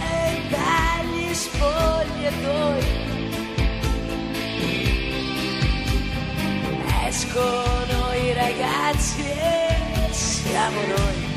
è 0.00 0.40
dagli 0.48 1.34
spogliatoi. 1.34 3.06
Escono 7.06 8.12
i 8.14 8.32
ragazzi 8.34 9.22
e 9.22 10.12
siamo 10.12 10.80
noi 10.80 11.27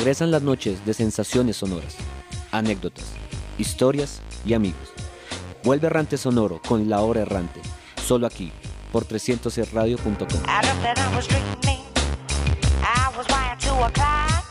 Regresan 0.00 0.30
las 0.30 0.40
noches 0.40 0.86
de 0.86 0.94
sensaciones 0.94 1.58
sonoras, 1.58 1.94
anécdotas, 2.52 3.04
historias 3.58 4.22
y 4.46 4.54
amigos. 4.54 4.94
Vuelve 5.62 5.88
Errante 5.88 6.16
Sonoro 6.16 6.58
con 6.66 6.88
La 6.88 7.02
Hora 7.02 7.20
Errante, 7.20 7.60
solo 8.02 8.26
aquí, 8.26 8.50
por 8.92 9.04
300radio.com. 9.04 10.08
Out 10.16 10.64
of 10.64 10.82
that 10.82 10.96
I 10.96 11.14
was 11.14 11.28
dreaming. 11.28 11.84
I 12.80 13.14
was 13.14 13.26
wired 13.28 13.58
to 13.60 13.72
a 13.84 13.90
clock. 13.92 14.42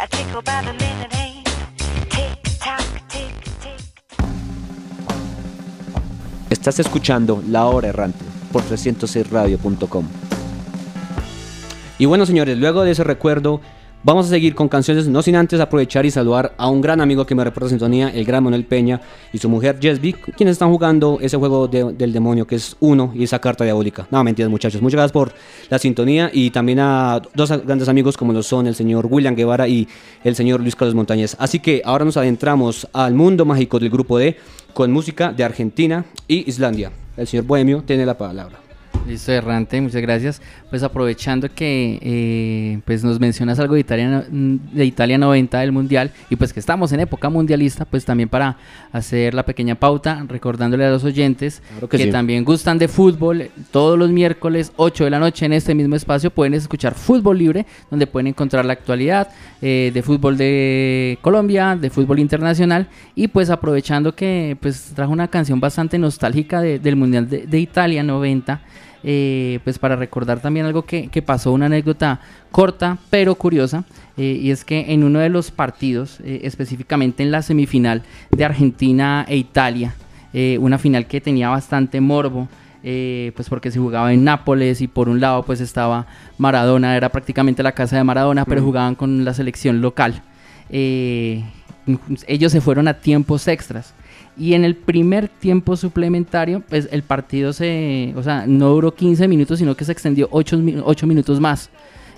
A 0.00 0.08
tickle 0.08 0.42
by 0.42 0.64
the 0.64 0.72
minute 0.72 1.14
hand. 1.14 1.46
Tick 2.10 2.58
tock, 2.58 2.82
tick 3.08 3.32
tick. 3.60 3.80
Estás 6.50 6.80
escuchando 6.80 7.40
La 7.48 7.66
Hora 7.66 7.86
Errante 7.86 8.24
por 8.50 8.64
306radio.com. 8.64 10.08
Y 12.00 12.06
bueno, 12.06 12.26
señores, 12.26 12.58
luego 12.58 12.82
de 12.82 12.92
ese 12.92 13.04
recuerdo, 13.04 13.60
vamos 14.02 14.26
a 14.26 14.28
seguir 14.30 14.54
con 14.54 14.68
canciones, 14.68 15.08
no 15.08 15.22
sin 15.22 15.36
antes 15.36 15.60
aprovechar 15.60 16.06
y 16.06 16.10
saludar 16.10 16.54
a 16.56 16.68
un 16.68 16.80
gran 16.80 17.00
amigo 17.00 17.26
que 17.26 17.34
me 17.34 17.44
reporta 17.44 17.68
sintonía, 17.68 18.08
el 18.10 18.24
gran 18.24 18.42
Manuel 18.44 18.64
Peña 18.64 19.00
y 19.32 19.38
su 19.38 19.48
mujer 19.48 19.78
Jesby, 19.80 20.12
quienes 20.36 20.52
están 20.52 20.70
jugando 20.70 21.18
ese 21.20 21.36
juego 21.36 21.68
de- 21.68 21.92
del 21.92 22.12
demonio 22.12 22.46
que 22.46 22.56
es 22.56 22.76
uno 22.80 23.12
y 23.14 23.24
esa 23.24 23.38
carta 23.40 23.64
diabólica. 23.64 24.06
No, 24.10 24.22
mentiras, 24.24 24.50
muchachos. 24.50 24.80
Muchas 24.80 24.96
gracias 24.96 25.12
por 25.12 25.32
la 25.68 25.78
sintonía 25.78 26.30
y 26.32 26.50
también 26.50 26.78
a 26.80 27.20
dos 27.34 27.50
grandes 27.64 27.88
amigos 27.88 28.16
como 28.16 28.32
lo 28.32 28.42
son 28.42 28.66
el 28.66 28.74
señor 28.74 29.06
William 29.10 29.34
Guevara 29.34 29.68
y 29.68 29.88
el 30.24 30.34
señor 30.34 30.60
Luis 30.60 30.76
Carlos 30.76 30.94
Montañez. 30.94 31.36
Así 31.38 31.58
que 31.58 31.82
ahora 31.84 32.04
nos 32.04 32.16
adentramos 32.16 32.88
al 32.92 33.14
mundo 33.14 33.44
mágico 33.44 33.78
del 33.78 33.90
grupo 33.90 34.18
D 34.18 34.36
con 34.74 34.92
música 34.92 35.32
de 35.32 35.44
Argentina 35.44 36.04
y 36.26 36.48
Islandia. 36.48 36.92
El 37.16 37.26
señor 37.26 37.46
Bohemio 37.46 37.82
tiene 37.84 38.06
la 38.06 38.16
palabra. 38.16 38.60
Listo, 39.06 39.32
Errante, 39.32 39.80
muchas 39.80 40.02
gracias. 40.02 40.42
Pues 40.70 40.82
aprovechando 40.82 41.48
que 41.48 41.98
eh, 42.02 42.80
pues 42.84 43.02
nos 43.02 43.18
mencionas 43.18 43.58
algo 43.58 43.72
de 43.72 43.80
Italia, 43.80 44.26
de 44.30 44.84
Italia 44.84 45.16
90 45.16 45.60
del 45.60 45.72
Mundial 45.72 46.10
y 46.28 46.36
pues 46.36 46.52
que 46.52 46.60
estamos 46.60 46.92
en 46.92 47.00
época 47.00 47.30
mundialista, 47.30 47.86
pues 47.86 48.04
también 48.04 48.28
para 48.28 48.58
hacer 48.92 49.32
la 49.32 49.44
pequeña 49.44 49.76
pauta, 49.76 50.22
recordándole 50.28 50.84
a 50.84 50.90
los 50.90 51.04
oyentes 51.04 51.62
Claro 51.70 51.88
que 51.88 51.96
que, 51.96 52.04
sí. 52.04 52.10
también 52.10 52.44
gustan 52.44 52.76
de 52.76 52.86
fútbol, 52.86 53.48
todos 53.70 53.98
los 53.98 54.10
miércoles 54.10 54.70
8 54.76 55.04
de 55.04 55.10
la 55.10 55.18
noche 55.18 55.46
en 55.46 55.54
este 55.54 55.74
mismo 55.74 55.96
espacio 55.96 56.30
pueden 56.30 56.52
escuchar 56.52 56.94
Fútbol 56.94 57.38
Libre, 57.38 57.64
donde 57.90 58.06
pueden 58.06 58.26
encontrar 58.26 58.66
la 58.66 58.74
actualidad 58.74 59.28
eh, 59.62 59.90
de 59.94 60.02
fútbol 60.02 60.36
de 60.36 61.18
Colombia, 61.22 61.76
de 61.80 61.88
fútbol 61.88 62.18
internacional 62.18 62.88
y 63.14 63.28
pues 63.28 63.48
aprovechando 63.48 64.14
que 64.14 64.54
pues 64.60 64.92
trajo 64.94 65.12
una 65.12 65.28
canción 65.28 65.60
bastante 65.60 65.98
nostálgica 65.98 66.60
de- 66.60 66.78
del 66.78 66.96
Mundial 66.96 67.26
de, 67.26 67.46
de 67.46 67.58
Italia 67.58 68.02
90 68.02 68.60
eh, 69.04 69.60
pues 69.64 69.78
para 69.78 69.96
recordar 69.96 70.40
también 70.40 70.66
algo 70.66 70.82
que, 70.82 71.08
que 71.08 71.22
pasó, 71.22 71.52
una 71.52 71.66
anécdota 71.66 72.20
corta 72.50 72.98
pero 73.10 73.34
curiosa, 73.34 73.84
eh, 74.16 74.38
y 74.42 74.50
es 74.50 74.64
que 74.64 74.92
en 74.92 75.04
uno 75.04 75.18
de 75.20 75.28
los 75.28 75.50
partidos, 75.50 76.20
eh, 76.24 76.40
específicamente 76.44 77.22
en 77.22 77.30
la 77.30 77.42
semifinal 77.42 78.02
de 78.30 78.44
Argentina 78.44 79.24
e 79.28 79.36
Italia, 79.36 79.94
eh, 80.32 80.58
una 80.60 80.78
final 80.78 81.06
que 81.06 81.20
tenía 81.20 81.48
bastante 81.48 82.00
morbo, 82.00 82.48
eh, 82.84 83.32
pues 83.34 83.48
porque 83.48 83.70
se 83.70 83.78
jugaba 83.78 84.12
en 84.12 84.22
Nápoles 84.24 84.80
y 84.80 84.86
por 84.88 85.08
un 85.08 85.20
lado 85.20 85.42
pues 85.42 85.60
estaba 85.60 86.06
Maradona, 86.38 86.96
era 86.96 87.08
prácticamente 87.08 87.62
la 87.62 87.72
casa 87.72 87.96
de 87.96 88.04
Maradona, 88.04 88.44
pero 88.44 88.60
Mm. 88.60 88.64
jugaban 88.64 88.94
con 88.94 89.24
la 89.24 89.34
selección 89.34 89.80
local. 89.80 90.22
Eh, 90.70 91.42
ellos 92.26 92.52
se 92.52 92.60
fueron 92.60 92.86
a 92.88 92.94
tiempos 92.94 93.48
extras. 93.48 93.94
Y 94.38 94.54
en 94.54 94.64
el 94.64 94.76
primer 94.76 95.28
tiempo 95.28 95.76
suplementario, 95.76 96.62
pues 96.68 96.88
el 96.92 97.02
partido 97.02 97.52
se, 97.52 98.12
o 98.16 98.22
sea, 98.22 98.46
no 98.46 98.68
duró 98.68 98.94
15 98.94 99.26
minutos, 99.26 99.58
sino 99.58 99.76
que 99.76 99.84
se 99.84 99.92
extendió 99.92 100.28
8, 100.30 100.58
minutos 101.06 101.40
más. 101.40 101.70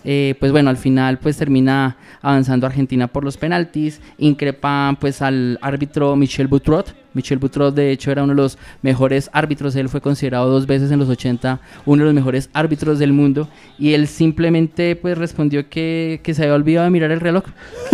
Eh, 0.04 0.34
pues 0.38 0.52
bueno, 0.52 0.70
al 0.70 0.76
final 0.76 1.18
pues 1.18 1.36
termina 1.36 1.96
avanzando 2.22 2.66
Argentina 2.66 3.06
por 3.06 3.22
los 3.22 3.36
penaltis, 3.36 4.00
increpan 4.16 4.96
pues 4.96 5.20
al 5.20 5.58
árbitro 5.62 6.16
Michel 6.16 6.46
Butrot. 6.46 6.99
Michel 7.14 7.38
Butrot 7.38 7.74
de 7.74 7.90
hecho 7.90 8.10
era 8.10 8.22
uno 8.22 8.34
de 8.34 8.42
los 8.42 8.58
mejores 8.82 9.30
árbitros, 9.32 9.76
él 9.76 9.88
fue 9.88 10.00
considerado 10.00 10.50
dos 10.50 10.66
veces 10.66 10.90
en 10.90 10.98
los 10.98 11.08
80 11.08 11.60
uno 11.86 12.02
de 12.02 12.06
los 12.06 12.14
mejores 12.14 12.50
árbitros 12.52 12.98
del 12.98 13.12
mundo 13.12 13.48
y 13.78 13.94
él 13.94 14.06
simplemente 14.06 14.96
pues 14.96 15.18
respondió 15.18 15.68
que, 15.68 16.20
que 16.22 16.34
se 16.34 16.42
había 16.42 16.54
olvidado 16.54 16.84
de 16.84 16.90
mirar 16.90 17.10
el 17.10 17.20
reloj, 17.20 17.44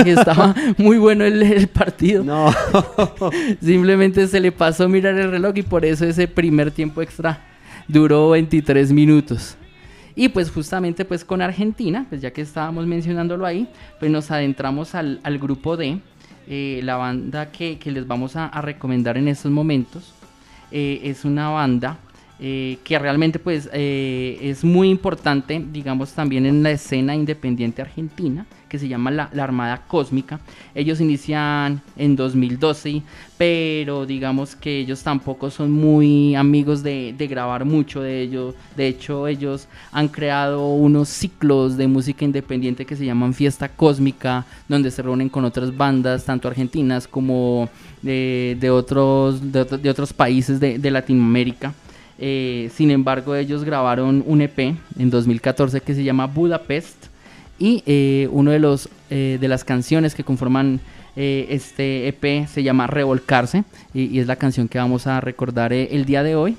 que 0.02 0.12
estaba 0.12 0.54
muy 0.78 0.98
bueno 0.98 1.24
el, 1.24 1.42
el 1.42 1.68
partido. 1.68 2.24
No. 2.24 2.52
Simplemente 3.62 4.26
se 4.26 4.40
le 4.40 4.52
pasó 4.52 4.88
mirar 4.88 5.14
el 5.18 5.30
reloj 5.30 5.56
y 5.56 5.62
por 5.62 5.84
eso 5.84 6.04
ese 6.04 6.28
primer 6.28 6.70
tiempo 6.70 7.02
extra 7.02 7.44
duró 7.88 8.30
23 8.30 8.92
minutos. 8.92 9.56
Y 10.18 10.30
pues 10.30 10.50
justamente 10.50 11.04
pues 11.04 11.24
con 11.26 11.42
Argentina, 11.42 12.06
pues 12.08 12.22
ya 12.22 12.32
que 12.32 12.40
estábamos 12.40 12.86
mencionándolo 12.86 13.44
ahí, 13.44 13.68
pues 13.98 14.10
nos 14.10 14.30
adentramos 14.30 14.94
al, 14.94 15.20
al 15.22 15.38
grupo 15.38 15.76
D, 15.76 16.00
eh, 16.48 16.80
la 16.82 16.96
banda 16.96 17.50
que, 17.52 17.78
les 17.84 18.06
vamos 18.06 18.36
a, 18.36 18.46
a 18.46 18.60
recomendar 18.60 19.16
en 19.18 19.28
estos 19.28 19.50
momentos. 19.50 20.12
eh, 20.70 21.00
es 21.04 21.24
una 21.24 21.50
banda 21.50 21.98
eh, 22.38 22.76
que 22.84 22.98
realmente 22.98 23.38
pues 23.38 23.70
eh, 23.72 24.38
es 24.42 24.62
muy 24.62 24.90
importante, 24.90 25.64
digamos 25.72 26.12
también 26.12 26.44
en 26.44 26.62
la 26.62 26.70
escena 26.70 27.14
independiente 27.14 27.80
argentina, 27.80 28.44
que 28.68 28.78
se 28.78 28.88
llama 28.88 29.10
la, 29.10 29.30
la 29.32 29.44
Armada 29.44 29.84
Cósmica. 29.86 30.38
Ellos 30.74 31.00
inician 31.00 31.80
en 31.96 32.14
2012, 32.14 33.00
pero 33.38 34.04
digamos 34.04 34.54
que 34.54 34.80
ellos 34.80 35.02
tampoco 35.02 35.48
son 35.50 35.72
muy 35.72 36.34
amigos 36.34 36.82
de, 36.82 37.14
de 37.16 37.26
grabar 37.26 37.64
mucho 37.64 38.02
de 38.02 38.20
ellos. 38.20 38.54
De 38.76 38.86
hecho, 38.86 39.28
ellos 39.28 39.66
han 39.90 40.08
creado 40.08 40.68
unos 40.74 41.08
ciclos 41.08 41.78
de 41.78 41.86
música 41.86 42.26
independiente 42.26 42.84
que 42.84 42.96
se 42.96 43.06
llaman 43.06 43.32
Fiesta 43.32 43.70
Cósmica, 43.70 44.44
donde 44.68 44.90
se 44.90 45.00
reúnen 45.00 45.30
con 45.30 45.46
otras 45.46 45.74
bandas, 45.74 46.26
tanto 46.26 46.48
argentinas 46.48 47.08
como 47.08 47.70
de, 48.02 48.58
de 48.60 48.68
otros, 48.68 49.52
de, 49.52 49.64
de 49.64 49.88
otros 49.88 50.12
países 50.12 50.60
de 50.60 50.90
Latinoamérica. 50.90 51.72
Eh, 52.18 52.70
sin 52.74 52.90
embargo, 52.90 53.34
ellos 53.34 53.64
grabaron 53.64 54.24
un 54.26 54.40
EP 54.40 54.58
en 54.58 55.10
2014 55.10 55.80
que 55.80 55.94
se 55.94 56.04
llama 56.04 56.26
Budapest 56.26 57.06
y 57.58 57.82
eh, 57.86 58.28
uno 58.32 58.50
de 58.50 58.58
los 58.58 58.88
eh, 59.10 59.38
de 59.40 59.48
las 59.48 59.64
canciones 59.64 60.14
que 60.14 60.24
conforman 60.24 60.80
eh, 61.18 61.46
este 61.48 62.08
EP 62.08 62.46
se 62.46 62.62
llama 62.62 62.86
Revolcarse 62.86 63.64
y, 63.94 64.04
y 64.04 64.20
es 64.20 64.26
la 64.26 64.36
canción 64.36 64.68
que 64.68 64.76
vamos 64.78 65.06
a 65.06 65.18
recordar 65.20 65.72
eh, 65.72 65.88
el 65.92 66.04
día 66.04 66.22
de 66.22 66.36
hoy. 66.36 66.58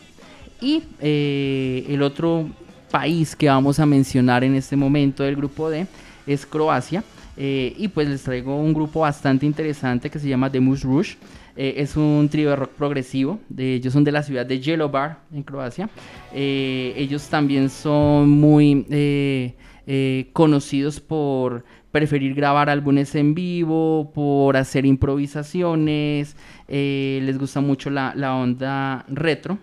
Y 0.60 0.84
eh, 1.00 1.86
el 1.88 2.02
otro 2.02 2.50
país 2.90 3.36
que 3.36 3.48
vamos 3.48 3.80
a 3.80 3.86
mencionar 3.86 4.44
en 4.44 4.56
este 4.56 4.76
momento 4.76 5.24
del 5.24 5.36
grupo 5.36 5.70
D 5.70 5.86
es 6.26 6.46
Croacia. 6.46 7.04
Y 7.40 7.88
pues 7.90 8.10
les 8.10 8.24
traigo 8.24 8.60
un 8.60 8.74
grupo 8.74 9.02
bastante 9.02 9.46
interesante 9.46 10.10
que 10.10 10.18
se 10.18 10.28
llama 10.28 10.52
The 10.52 10.60
Moose 10.60 10.88
Rouge. 10.88 11.18
Eh, 11.58 11.82
es 11.82 11.98
un 11.98 12.30
trío 12.30 12.52
de 12.52 12.56
rock 12.56 12.72
progresivo. 12.74 13.40
Ellos 13.58 13.92
son 13.92 14.04
de 14.04 14.12
la 14.12 14.22
ciudad 14.22 14.46
de 14.46 14.62
Jelovar, 14.62 15.22
en 15.34 15.42
Croacia. 15.42 15.90
Eh, 16.32 16.94
ellos 16.96 17.28
también 17.30 17.70
son 17.70 18.30
muy 18.30 18.86
eh, 18.92 20.30
conocidos 20.34 21.00
por 21.00 21.66
preferir 21.92 22.36
grabar 22.36 22.70
álbumes 22.70 23.16
en 23.16 23.34
vivo, 23.34 24.12
por 24.14 24.56
hacer 24.56 24.86
improvisaciones. 24.86 26.36
les 26.68 27.38
gusta 27.40 27.60
mucho 27.60 27.90
la, 27.90 28.36
onda 28.36 29.04
retro. 29.10 29.58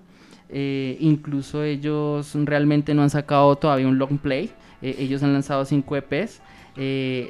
Incluso 0.50 1.62
ellos 1.62 2.35
realmente 2.44 2.92
no 2.92 3.02
han 3.02 3.11
sacado 3.11 3.54
todavía 3.54 3.87
un 3.87 3.98
long 3.98 4.18
play. 4.18 4.50
Ellos 4.83 5.22
han 5.22 5.33
lanzado 5.33 5.64
5 5.64 5.96
EPs. 5.96 6.40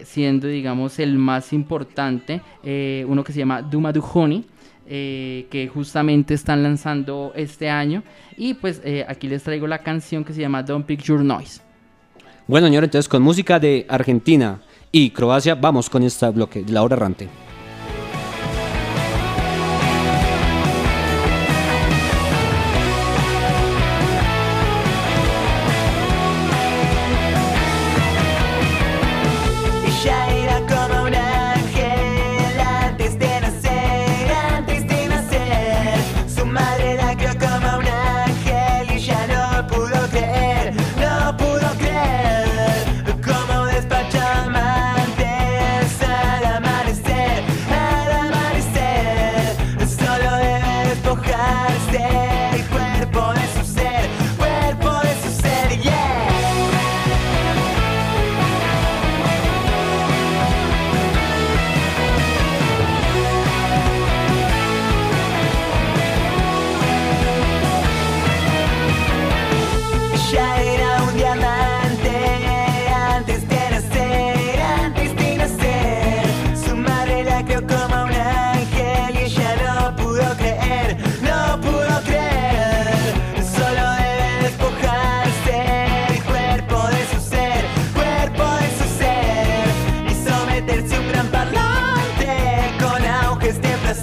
siendo 0.04 0.48
digamos 0.48 0.98
el 0.98 1.18
más 1.18 1.52
importante 1.52 2.40
uno 3.06 3.22
que 3.22 3.32
se 3.32 3.40
llama 3.40 3.60
Duma 3.60 3.92
Du 3.92 4.02
Honey 4.02 4.46
eh, 4.86 5.46
que 5.50 5.68
justamente 5.68 6.34
están 6.34 6.62
lanzando 6.62 7.32
este 7.34 7.70
año 7.70 8.02
y 8.36 8.54
pues 8.54 8.80
eh, 8.84 9.04
aquí 9.08 9.28
les 9.28 9.42
traigo 9.42 9.66
la 9.66 9.78
canción 9.78 10.24
que 10.24 10.32
se 10.32 10.40
llama 10.40 10.62
Don't 10.62 10.86
Pick 10.86 11.02
Your 11.02 11.24
Noise 11.24 11.60
Bueno, 12.46 12.66
señor, 12.66 12.84
entonces 12.84 13.08
con 13.08 13.22
música 13.22 13.58
de 13.58 13.86
Argentina 13.88 14.60
y 14.92 15.10
Croacia, 15.10 15.54
vamos 15.54 15.88
con 15.88 16.02
este 16.02 16.28
bloque 16.28 16.62
de 16.62 16.72
la 16.72 16.82
hora 16.82 16.96
errante. 16.96 17.28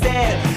said. 0.02 0.51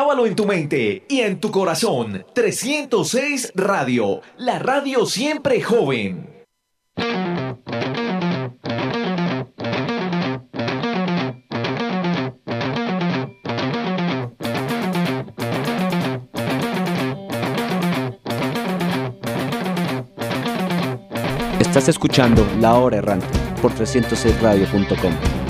Grábalo 0.00 0.24
en 0.24 0.34
tu 0.34 0.46
mente 0.46 1.04
y 1.10 1.20
en 1.20 1.40
tu 1.40 1.50
corazón. 1.50 2.24
306 2.34 3.52
Radio, 3.54 4.22
la 4.38 4.58
radio 4.58 5.04
siempre 5.04 5.60
joven. 5.60 6.46
Estás 21.58 21.90
escuchando 21.90 22.46
La 22.58 22.72
Hora 22.72 22.96
Errante 22.96 23.26
por 23.60 23.70
306radio.com. 23.74 25.49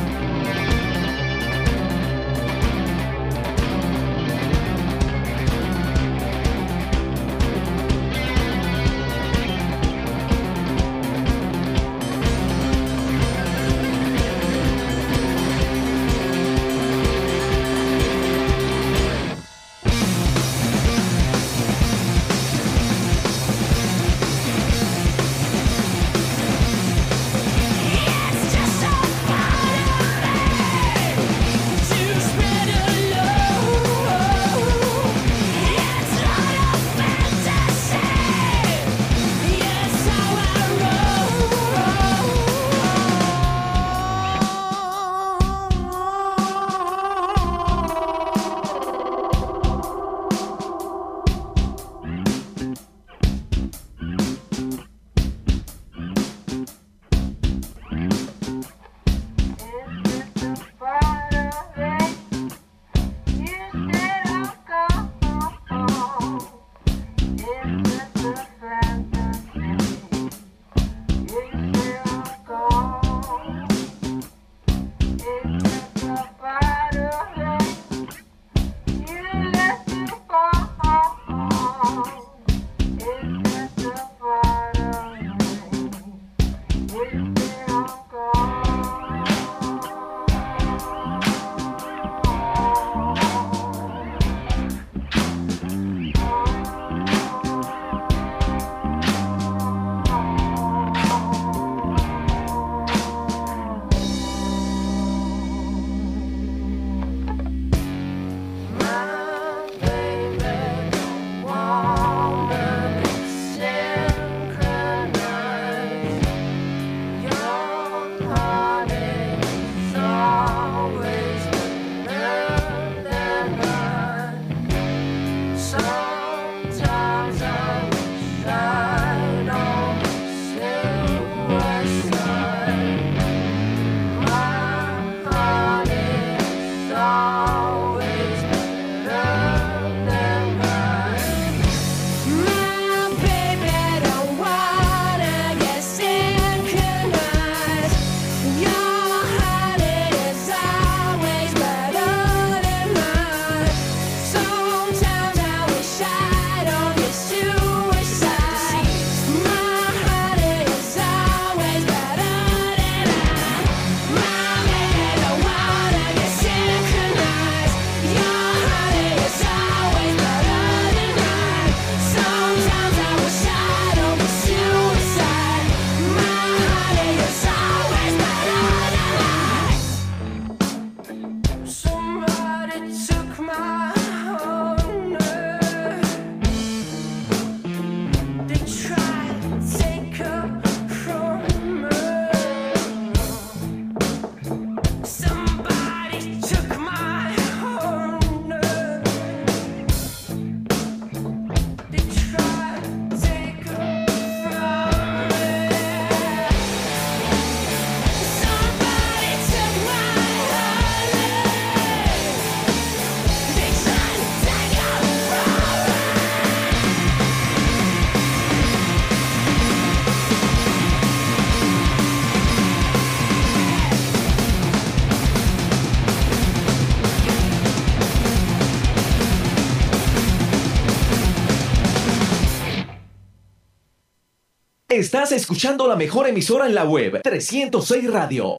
Estás 235.13 235.33
escuchando 235.33 235.89
la 235.89 235.97
mejor 235.97 236.29
emisora 236.29 236.67
en 236.67 236.75
la 236.77 236.85
web, 236.85 237.21
306 237.25 238.13
Radio. 238.13 238.59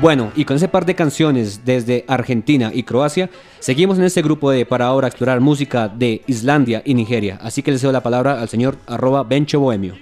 Bueno, 0.00 0.32
y 0.34 0.44
con 0.44 0.56
ese 0.56 0.66
par 0.66 0.84
de 0.86 0.96
canciones 0.96 1.64
desde 1.64 2.04
Argentina 2.08 2.72
y 2.74 2.82
Croacia, 2.82 3.30
seguimos 3.60 3.96
en 4.00 4.06
este 4.06 4.22
grupo 4.22 4.50
de 4.50 4.66
para 4.66 4.86
ahora 4.86 5.06
explorar 5.06 5.38
música 5.38 5.86
de 5.86 6.22
Islandia 6.26 6.82
y 6.84 6.94
Nigeria. 6.94 7.38
Así 7.40 7.62
que 7.62 7.70
le 7.70 7.78
cedo 7.78 7.92
la 7.92 8.02
palabra 8.02 8.40
al 8.40 8.48
señor 8.48 8.76
arroba 8.88 9.22
Bencho 9.22 9.60
Bohemio. 9.60 9.94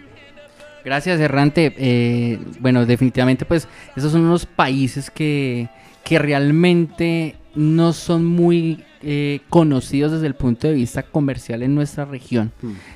Gracias, 0.84 1.18
Errante. 1.20 1.74
Eh, 1.78 2.38
bueno, 2.60 2.84
definitivamente, 2.84 3.44
pues, 3.44 3.68
esos 3.96 4.12
son 4.12 4.22
unos 4.22 4.46
países 4.46 5.10
que, 5.10 5.68
que 6.04 6.18
realmente 6.18 7.36
no 7.54 7.92
son 7.92 8.24
muy 8.24 8.84
eh, 9.02 9.40
conocidos 9.50 10.12
desde 10.12 10.26
el 10.26 10.34
punto 10.34 10.66
de 10.66 10.74
vista 10.74 11.02
comercial 11.02 11.62
en 11.62 11.74
nuestra 11.74 12.04
región. 12.04 12.52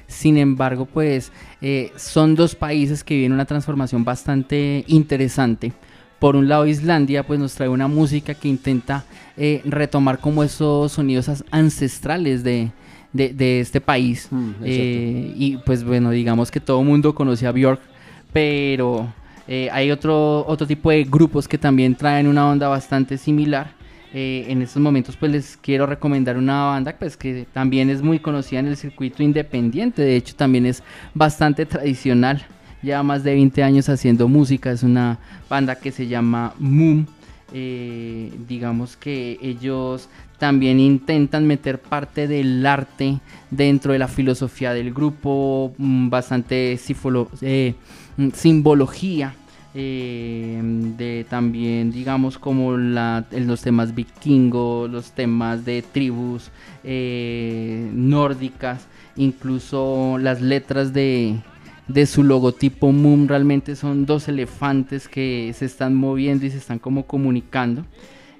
Sin 0.06 0.38
embargo, 0.38 0.86
pues 0.86 1.32
eh, 1.60 1.92
son 1.96 2.34
dos 2.34 2.54
países 2.54 3.04
que 3.04 3.14
viven 3.14 3.32
una 3.32 3.44
transformación 3.44 4.04
bastante 4.04 4.84
interesante. 4.88 5.72
Por 6.18 6.34
un 6.34 6.48
lado, 6.48 6.66
Islandia 6.66 7.26
pues 7.26 7.38
nos 7.38 7.54
trae 7.54 7.68
una 7.68 7.88
música 7.88 8.34
que 8.34 8.48
intenta 8.48 9.04
eh, 9.36 9.60
retomar 9.64 10.18
como 10.18 10.42
esos 10.42 10.92
sonidos 10.92 11.30
ancestrales 11.50 12.42
de, 12.42 12.72
de- 13.12 13.32
de 13.32 13.60
este 13.60 13.80
país. 13.80 14.28
Mm, 14.30 14.50
Eh, 14.64 15.34
y 15.36 15.56
pues 15.58 15.82
bueno, 15.84 16.10
digamos 16.10 16.50
que 16.50 16.60
todo 16.60 16.80
el 16.80 16.86
mundo 16.86 17.14
conoce 17.14 17.46
a 17.46 17.52
Björk, 17.52 17.80
pero 18.32 19.12
eh, 19.46 19.68
hay 19.72 19.90
otro, 19.90 20.44
otro 20.46 20.66
tipo 20.66 20.90
de 20.90 21.04
grupos 21.04 21.48
que 21.48 21.56
también 21.58 21.94
traen 21.94 22.26
una 22.26 22.48
onda 22.48 22.68
bastante 22.68 23.16
similar. 23.16 23.72
Eh, 24.14 24.46
en 24.48 24.62
estos 24.62 24.80
momentos 24.82 25.16
pues 25.16 25.30
les 25.30 25.56
quiero 25.58 25.84
recomendar 25.84 26.38
una 26.38 26.64
banda 26.64 26.94
pues 26.98 27.14
que 27.18 27.46
también 27.52 27.90
es 27.90 28.00
muy 28.00 28.18
conocida 28.18 28.60
en 28.60 28.66
el 28.68 28.76
circuito 28.78 29.22
independiente, 29.22 30.00
de 30.00 30.16
hecho 30.16 30.34
también 30.34 30.64
es 30.64 30.82
bastante 31.12 31.66
tradicional, 31.66 32.42
lleva 32.82 33.02
más 33.02 33.22
de 33.22 33.34
20 33.34 33.62
años 33.62 33.86
haciendo 33.90 34.26
música, 34.26 34.70
es 34.70 34.82
una 34.82 35.18
banda 35.50 35.74
que 35.74 35.92
se 35.92 36.06
llama 36.06 36.54
Moon, 36.58 37.06
Eh, 37.52 38.30
digamos 38.46 38.96
que 38.96 39.38
ellos 39.42 40.08
también 40.38 40.80
intentan 40.80 41.46
meter 41.46 41.80
parte 41.80 42.28
del 42.28 42.64
arte 42.64 43.18
dentro 43.50 43.92
de 43.92 43.98
la 43.98 44.08
filosofía 44.08 44.72
del 44.72 44.94
grupo, 44.94 45.74
mm, 45.76 46.08
bastante 46.08 46.78
eh, 47.42 47.74
mm, 48.16 48.28
simbología 48.32 49.34
eh, 49.74 50.60
de 50.96 51.26
también 51.28 51.90
digamos 51.90 52.38
como 52.38 52.76
los 52.76 53.60
temas 53.60 53.94
vikingos, 53.94 54.90
los 54.90 55.12
temas 55.12 55.64
de 55.64 55.82
tribus 55.82 56.50
eh, 56.84 57.90
nórdicas, 57.92 58.86
incluso 59.16 60.18
las 60.18 60.40
letras 60.40 60.92
de, 60.92 61.36
de 61.86 62.06
su 62.06 62.22
logotipo 62.22 62.92
Moon 62.92 63.28
realmente 63.28 63.76
son 63.76 64.06
dos 64.06 64.28
elefantes 64.28 65.06
que 65.06 65.52
se 65.54 65.66
están 65.66 65.94
moviendo 65.94 66.46
y 66.46 66.50
se 66.50 66.58
están 66.58 66.78
como 66.78 67.06
comunicando. 67.06 67.84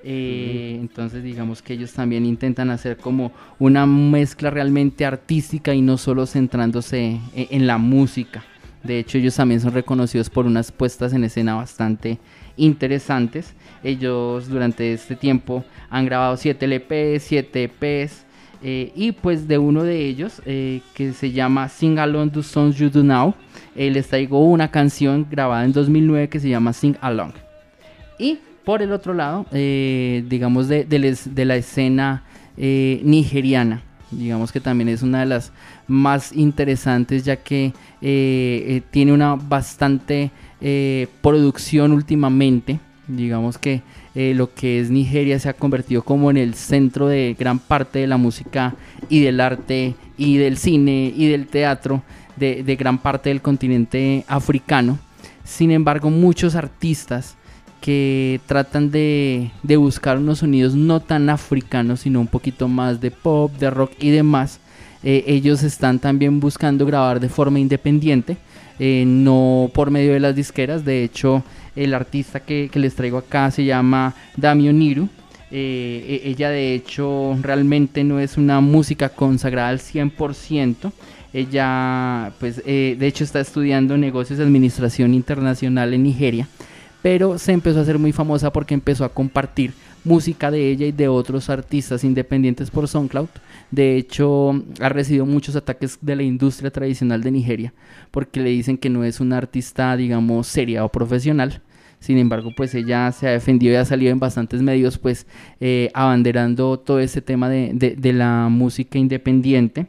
Eh, 0.05 0.77
Entonces 0.81 1.23
digamos 1.23 1.61
que 1.63 1.75
ellos 1.75 1.93
también 1.93 2.25
intentan 2.25 2.71
hacer 2.71 2.97
como 2.97 3.33
una 3.59 3.85
mezcla 3.87 4.51
realmente 4.51 5.05
artística 5.05 5.75
y 5.75 5.83
no 5.83 5.99
solo 5.99 6.27
centrándose 6.27 7.21
e- 7.35 7.49
en 7.51 7.67
la 7.67 7.79
música. 7.79 8.45
De 8.85 8.99
hecho 9.01 9.19
ellos 9.19 9.35
también 9.35 9.61
son 9.61 9.73
reconocidos 9.75 10.31
por 10.31 10.47
unas 10.47 10.71
puestas 10.71 11.13
en 11.13 11.25
escena 11.25 11.55
bastante 11.57 12.19
interesantes. 12.57 13.55
Ellos 13.83 14.49
durante 14.49 14.93
este 14.93 15.17
tiempo 15.17 15.65
han 15.91 16.07
grabado 16.07 16.37
7 16.37 16.67
LPs, 16.67 17.23
7 17.25 17.65
EPs. 17.65 18.25
eh, 18.63 18.93
y 18.97 19.13
pues 19.13 19.47
de 19.47 19.57
uno 19.59 19.85
de 19.85 20.05
ellos 20.07 20.43
eh, 20.45 20.81
que 20.95 21.13
se 21.13 21.31
llama 21.31 21.69
Sing 21.69 21.97
Along 21.99 22.33
the 22.33 22.43
Songs 22.43 22.77
You 22.77 22.91
Do 22.91 23.05
Now, 23.05 23.35
eh, 23.77 23.89
les 23.91 24.09
traigo 24.09 24.41
una 24.45 24.69
canción 24.69 25.27
grabada 25.31 25.65
en 25.65 25.73
2009 25.73 26.29
que 26.29 26.41
se 26.41 26.49
llama 26.49 26.73
Sing 26.73 26.97
Along. 27.01 27.33
Y 28.19 28.39
por 28.69 28.83
el 28.83 28.93
otro 28.93 29.15
lado, 29.15 29.47
eh, 29.51 30.23
digamos 30.29 30.69
de, 30.69 30.85
de 30.85 31.45
la 31.47 31.57
escena 31.57 32.23
eh, 32.59 33.01
nigeriana, 33.03 33.81
digamos 34.11 34.53
que 34.53 34.61
también 34.61 34.91
es 34.91 35.01
una 35.01 35.21
de 35.21 35.25
las 35.25 35.53
más 35.87 36.35
interesantes 36.35 37.25
ya 37.25 37.37
que 37.37 37.73
eh, 38.03 38.83
tiene 38.91 39.15
una 39.15 39.37
bastante 39.37 40.31
producción 41.23 41.93
últimamente. 41.93 42.79
Digamos 43.07 43.57
que 43.57 43.81
lo 44.15 44.53
que 44.53 44.81
es 44.81 44.91
Nigeria 44.91 45.39
se 45.39 45.49
ha 45.49 45.55
convertido 45.55 46.03
como 46.03 46.31
en 46.31 46.37
el 46.37 46.53
centro 46.53 47.09
de 47.09 47.35
gran 47.39 47.59
parte 47.59 48.01
de 48.01 48.07
la 48.07 48.19
música 48.19 48.75
y 49.09 49.21
del 49.21 49.41
arte 49.41 49.95
y 50.19 50.37
del 50.37 50.59
cine 50.59 51.11
y 51.17 51.29
del 51.29 51.47
teatro 51.47 52.03
de 52.37 52.77
gran 52.79 52.99
parte 52.99 53.31
del 53.31 53.41
continente 53.41 54.27
africano. 54.29 54.99
Sin 55.43 55.71
embargo, 55.71 56.11
muchos 56.11 56.55
artistas 56.55 57.38
que 57.81 58.41
tratan 58.47 58.91
de, 58.91 59.51
de 59.63 59.77
buscar 59.77 60.19
unos 60.19 60.39
sonidos 60.39 60.75
no 60.75 61.01
tan 61.01 61.31
africanos, 61.31 62.01
sino 62.01 62.21
un 62.21 62.27
poquito 62.27 62.69
más 62.69 63.01
de 63.01 63.11
pop, 63.11 63.53
de 63.59 63.71
rock 63.71 63.93
y 64.01 64.11
demás, 64.11 64.61
eh, 65.03 65.25
ellos 65.27 65.63
están 65.63 65.99
también 65.99 66.41
buscando 66.41 66.85
grabar 66.85 67.21
de 67.21 67.29
forma 67.29 67.61
independiente, 67.61 68.37
eh, 68.79 69.05
no 69.07 69.71
por 69.73 69.91
medio 69.91 70.13
de 70.13 70.21
las 70.21 70.35
disqueras. 70.35 70.85
De 70.85 71.05
hecho, 71.05 71.45
el 71.77 71.95
artista 71.95 72.41
que, 72.41 72.69
que 72.73 72.79
les 72.79 72.95
traigo 72.95 73.19
acá 73.19 73.51
se 73.51 73.65
llama 73.65 74.15
Damio 74.37 74.73
Niru. 74.73 75.09
Eh, 75.51 76.21
e- 76.25 76.29
ella 76.31 76.51
de 76.51 76.75
hecho 76.75 77.39
realmente 77.41 78.05
no 78.05 78.21
es 78.21 78.37
una 78.37 78.61
música 78.61 79.09
consagrada 79.09 79.69
al 79.69 79.79
100%. 79.81 80.93
Ella, 81.33 82.33
pues, 82.41 82.63
eh, 82.67 82.97
de 82.99 83.07
hecho 83.07 83.23
está 83.23 83.41
estudiando 83.41 83.97
negocios 83.97 84.39
y 84.39 84.43
administración 84.43 85.15
internacional 85.15 85.95
en 85.95 86.03
Nigeria 86.03 86.49
pero 87.03 87.39
se 87.39 87.53
empezó 87.53 87.79
a 87.79 87.83
hacer 87.83 87.99
muy 87.99 88.13
famosa 88.13 88.53
porque 88.53 88.75
empezó 88.75 89.05
a 89.05 89.09
compartir 89.09 89.73
música 90.05 90.51
de 90.51 90.71
ella 90.71 90.87
y 90.87 90.93
de 90.93 91.09
otros 91.09 91.51
artistas 91.51 92.05
independientes 92.05 92.71
por 92.71 92.89
SoundCloud. 92.89 93.29
De 93.71 93.97
hecho, 93.97 94.63
ha 94.81 94.89
recibido 94.89 95.27
muchos 95.27 95.55
ataques 95.57 95.99
de 96.01 96.17
la 96.17 96.23
industria 96.23 96.71
tradicional 96.71 97.23
de 97.23 97.31
Nigeria 97.31 97.75
porque 98.11 98.41
le 98.41 98.51
dicen 98.51 98.79
que 98.79 98.91
no 98.91 99.05
es 99.05 99.21
una 99.21 99.37
artista, 99.37 99.97
digamos, 99.97 100.47
seria 100.47 100.85
o 100.85 100.89
profesional. 100.89 101.63
Sin 102.01 102.17
embargo, 102.17 102.53
pues 102.57 102.75
ella 102.75 103.11
se 103.13 103.27
ha 103.27 103.33
defendido 103.33 103.73
y 103.73 103.77
ha 103.77 103.85
salido 103.85 104.13
en 104.13 104.21
bastantes 104.21 104.63
medios, 104.63 104.99
pues 104.99 105.27
eh, 105.61 105.91
abanderando 105.95 106.79
todo 106.79 107.01
ese 107.01 107.21
tema 107.21 107.49
de, 107.49 108.13
la 108.13 108.49
música 108.51 108.99
independiente. 108.99 109.87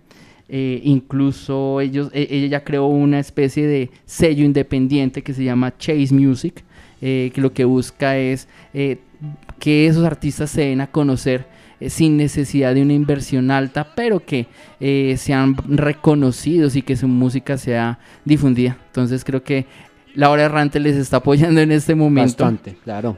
Eh, 0.52 0.82
incluso 0.84 1.80
ellos, 1.80 2.10
e- 2.12 2.28
ella 2.32 2.64
creó 2.64 2.88
una 2.88 3.20
especie 3.20 3.68
de 3.68 3.92
sello 4.06 4.44
independiente 4.44 5.22
que 5.22 5.36
se 5.36 5.44
llama 5.44 5.78
Chase 5.78 6.12
Music, 6.12 6.64
eh, 7.02 7.32
que 7.34 7.42
lo 7.42 7.54
que 7.54 7.66
busca 7.66 8.18
es 8.18 8.48
eh, 8.74 9.00
que 9.60 9.88
esos 9.88 10.06
artistas 10.06 10.50
se 10.50 10.62
den 10.62 10.82
a 10.82 10.88
conocer 10.88 11.48
eh, 11.80 11.90
sin 11.90 12.18
necesidad 12.18 12.74
de 12.76 12.82
una 12.82 12.94
inversión 12.94 13.52
alta, 13.52 13.94
pero 13.96 14.20
que 14.26 14.48
sean 15.18 15.56
reconocidos 15.68 16.76
y 16.76 16.82
que 16.82 16.96
su 16.96 17.08
música 17.08 17.58
sea 17.58 18.00
difundida. 18.26 18.78
Entonces 18.88 19.24
creo 19.24 19.44
que 19.44 19.66
la 20.16 20.30
hora 20.30 20.44
errante 20.44 20.80
les 20.80 20.96
está 20.96 21.18
apoyando 21.18 21.62
en 21.62 21.72
este 21.72 21.96
momento. 21.96 22.44
Bastante, 22.44 22.78
claro. 22.84 23.18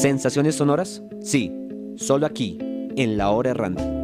¿Sensaciones 0.00 0.54
sonoras? 0.54 1.02
Sí, 1.20 1.52
solo 1.96 2.24
aquí, 2.24 2.56
en 2.96 3.18
La 3.18 3.28
Hora 3.32 3.50
Errante. 3.50 3.99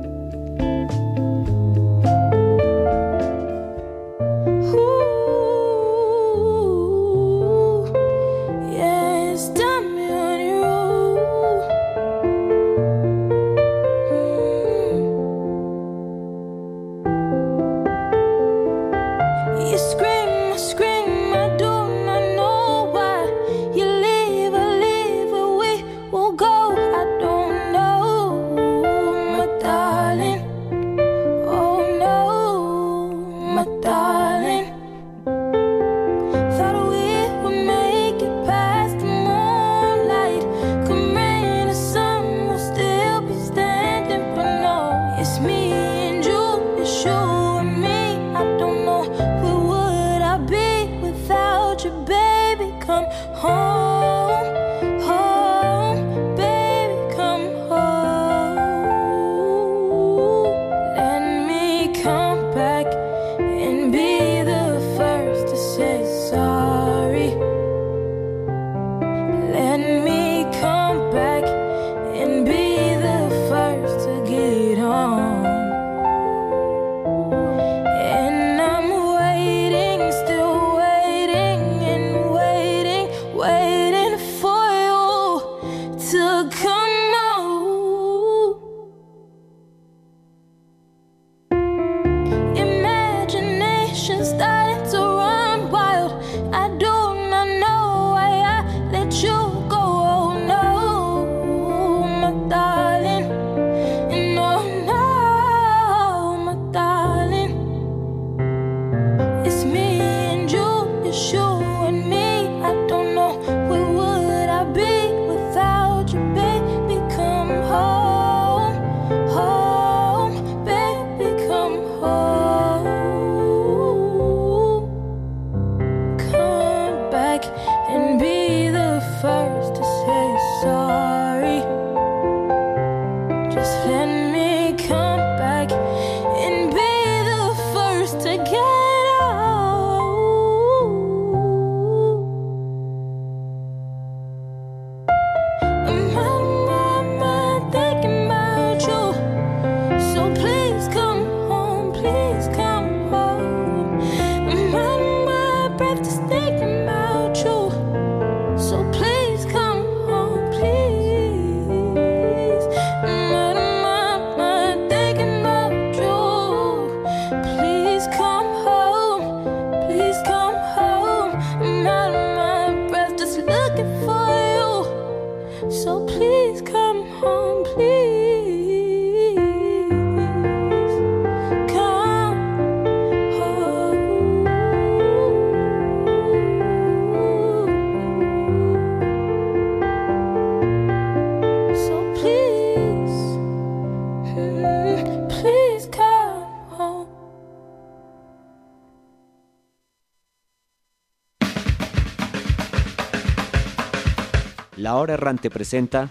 La 205.07 205.13
Hora 205.13 205.23
Errante 205.23 205.51
presenta 205.51 206.11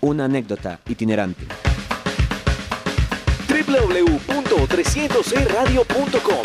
una 0.00 0.24
anécdota 0.24 0.80
itinerante. 0.88 1.44
www.300radio.com 3.46 6.40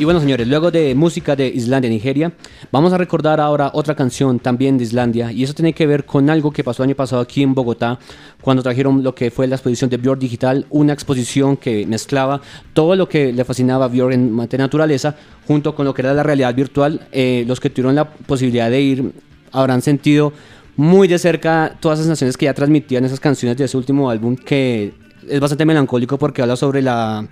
Y 0.00 0.04
bueno, 0.04 0.18
señores, 0.18 0.48
luego 0.48 0.72
de 0.72 0.96
música 0.96 1.36
de 1.36 1.46
Islandia, 1.46 1.90
Nigeria, 1.90 2.32
vamos 2.74 2.92
a 2.92 2.98
recordar 2.98 3.40
ahora 3.40 3.70
otra 3.72 3.94
canción 3.94 4.40
también 4.40 4.76
de 4.76 4.82
Islandia. 4.82 5.30
Y 5.30 5.44
eso 5.44 5.54
tiene 5.54 5.72
que 5.72 5.86
ver 5.86 6.04
con 6.04 6.28
algo 6.28 6.50
que 6.50 6.64
pasó 6.64 6.82
año 6.82 6.96
pasado 6.96 7.22
aquí 7.22 7.40
en 7.40 7.54
Bogotá, 7.54 8.00
cuando 8.40 8.64
trajeron 8.64 9.04
lo 9.04 9.14
que 9.14 9.30
fue 9.30 9.46
la 9.46 9.54
exposición 9.54 9.88
de 9.90 9.96
Björk 9.96 10.18
Digital, 10.18 10.66
una 10.70 10.92
exposición 10.92 11.56
que 11.56 11.86
mezclaba 11.86 12.40
todo 12.72 12.96
lo 12.96 13.08
que 13.08 13.32
le 13.32 13.44
fascinaba 13.44 13.84
a 13.84 13.88
Björk 13.88 14.14
en 14.14 14.32
materia 14.32 14.64
de 14.64 14.66
naturaleza, 14.66 15.14
junto 15.46 15.76
con 15.76 15.84
lo 15.84 15.94
que 15.94 16.02
era 16.02 16.14
la 16.14 16.24
realidad 16.24 16.52
virtual. 16.52 17.06
Eh, 17.12 17.44
los 17.46 17.60
que 17.60 17.70
tuvieron 17.70 17.94
la 17.94 18.10
posibilidad 18.10 18.68
de 18.68 18.80
ir 18.80 19.12
habrán 19.52 19.80
sentido 19.80 20.32
muy 20.74 21.06
de 21.06 21.20
cerca 21.20 21.76
todas 21.78 22.00
esas 22.00 22.06
sensaciones 22.08 22.36
que 22.36 22.46
ya 22.46 22.54
transmitían 22.54 23.04
esas 23.04 23.20
canciones 23.20 23.56
de 23.56 23.66
ese 23.66 23.76
último 23.76 24.10
álbum, 24.10 24.34
que 24.34 24.94
es 25.28 25.38
bastante 25.38 25.64
melancólico 25.64 26.18
porque 26.18 26.42
habla 26.42 26.56
sobre 26.56 26.82
la 26.82 27.24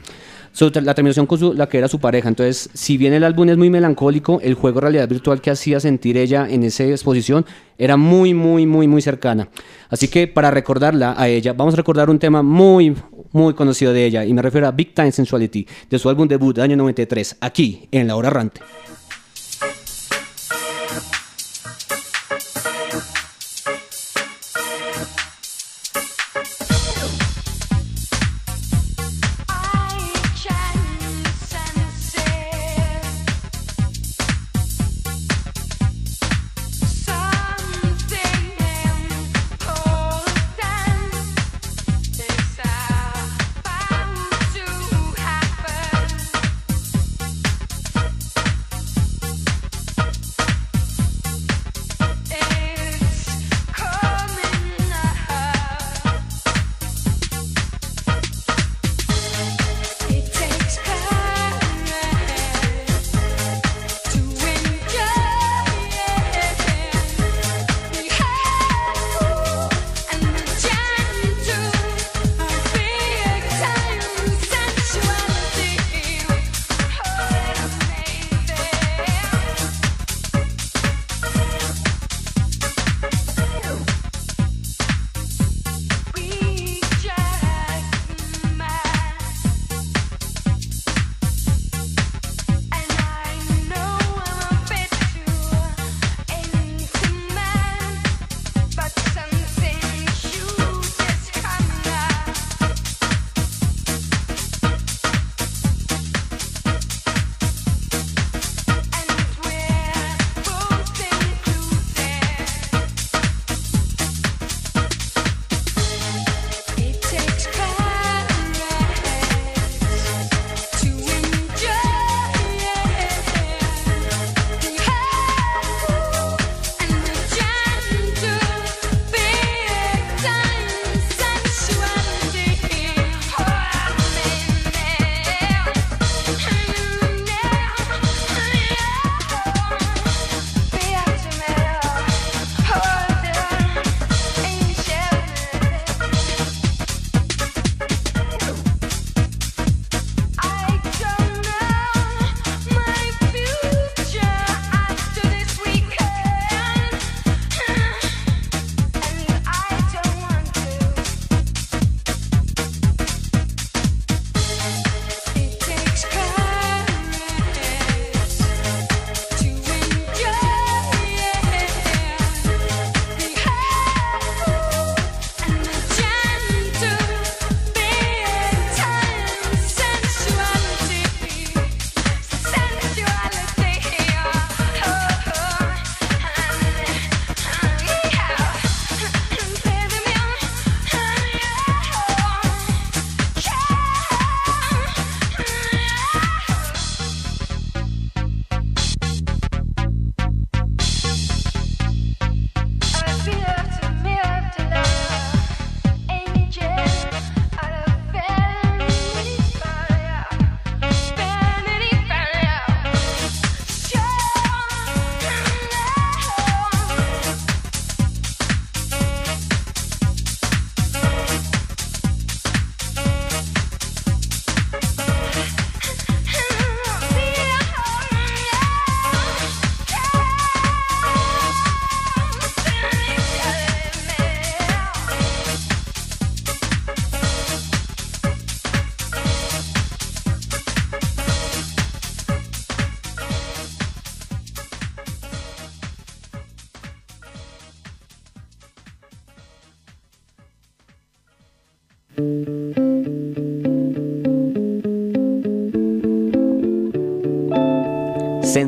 la 0.82 0.94
terminación 0.94 1.26
con 1.26 1.38
su- 1.38 1.54
la 1.54 1.68
que 1.68 1.78
era 1.78 1.88
su 1.88 1.98
pareja. 1.98 2.28
Entonces, 2.28 2.68
si 2.74 2.96
bien 2.96 3.12
el 3.14 3.24
álbum 3.24 3.48
es 3.48 3.56
muy 3.56 3.70
melancólico, 3.70 4.40
el 4.42 4.54
juego 4.54 4.80
realidad 4.80 5.08
virtual 5.08 5.40
que 5.40 5.50
hacía 5.50 5.80
sentir 5.80 6.16
ella 6.16 6.46
en 6.48 6.62
esa 6.62 6.84
exposición 6.84 7.44
era 7.78 7.96
muy, 7.96 8.34
muy, 8.34 8.66
muy, 8.66 8.86
muy 8.86 9.02
cercana. 9.02 9.48
Así 9.88 10.08
que 10.08 10.28
para 10.28 10.50
recordarla 10.50 11.14
a 11.16 11.28
ella, 11.28 11.52
vamos 11.52 11.74
a 11.74 11.78
recordar 11.78 12.10
un 12.10 12.18
tema 12.18 12.42
muy, 12.42 12.94
muy 13.32 13.54
conocido 13.54 13.92
de 13.92 14.04
ella, 14.04 14.24
y 14.24 14.32
me 14.34 14.42
refiero 14.42 14.66
a 14.68 14.72
Big 14.72 14.94
Time 14.94 15.10
Sensuality, 15.10 15.66
de 15.90 15.98
su 15.98 16.08
álbum 16.08 16.28
debut 16.28 16.54
del 16.54 16.64
año 16.64 16.76
93, 16.76 17.36
aquí 17.40 17.88
en 17.90 18.06
La 18.06 18.16
Hora 18.16 18.28
Errante. 18.28 18.60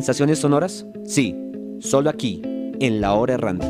¿Sensaciones 0.04 0.38
sonoras? 0.38 0.84
Sí, 1.06 1.34
solo 1.80 2.10
aquí, 2.10 2.42
en 2.44 3.00
La 3.00 3.14
Hora 3.14 3.32
Errante. 3.32 3.66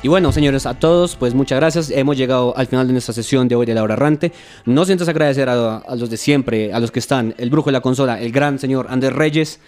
Y 0.00 0.06
bueno, 0.06 0.30
señores, 0.30 0.66
a 0.66 0.74
todos, 0.74 1.16
pues 1.16 1.34
muchas 1.34 1.58
gracias. 1.58 1.90
Hemos 1.90 2.16
llegado 2.16 2.56
al 2.56 2.68
final 2.68 2.86
de 2.86 2.92
nuestra 2.92 3.12
sesión 3.12 3.48
de 3.48 3.56
hoy 3.56 3.66
de 3.66 3.74
La 3.74 3.82
Hora 3.82 3.94
Errante. 3.94 4.30
No 4.66 4.84
sientas 4.84 5.08
agradecer 5.08 5.48
a, 5.48 5.82
los 5.96 6.08
de 6.08 6.16
siempre, 6.16 6.72
a 6.72 6.78
los 6.78 6.92
que 6.92 7.00
están, 7.00 7.34
el 7.38 7.50
brujo 7.50 7.70
de 7.70 7.72
la 7.72 7.80
consola, 7.80 8.20
el 8.20 8.30
gran 8.30 8.60
señor 8.60 8.86
Andrés 8.88 9.14
Reyes, 9.14 9.58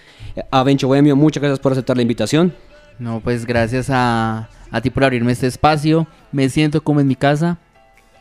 a 0.53 0.63
Bencho 0.63 0.87
Bohemio, 0.87 1.17
muchas 1.17 1.43
gracias 1.43 1.59
por 1.59 1.73
aceptar 1.73 1.97
la 1.97 2.03
invitación. 2.03 2.55
No, 3.01 3.19
pues 3.19 3.47
gracias 3.47 3.89
a, 3.91 4.49
a 4.71 4.81
ti 4.81 4.91
por 4.91 5.05
abrirme 5.05 5.33
este 5.33 5.47
espacio. 5.47 6.07
Me 6.33 6.49
siento 6.49 6.83
como 6.83 7.01
en 7.01 7.07
mi 7.09 7.17
casa. 7.17 7.59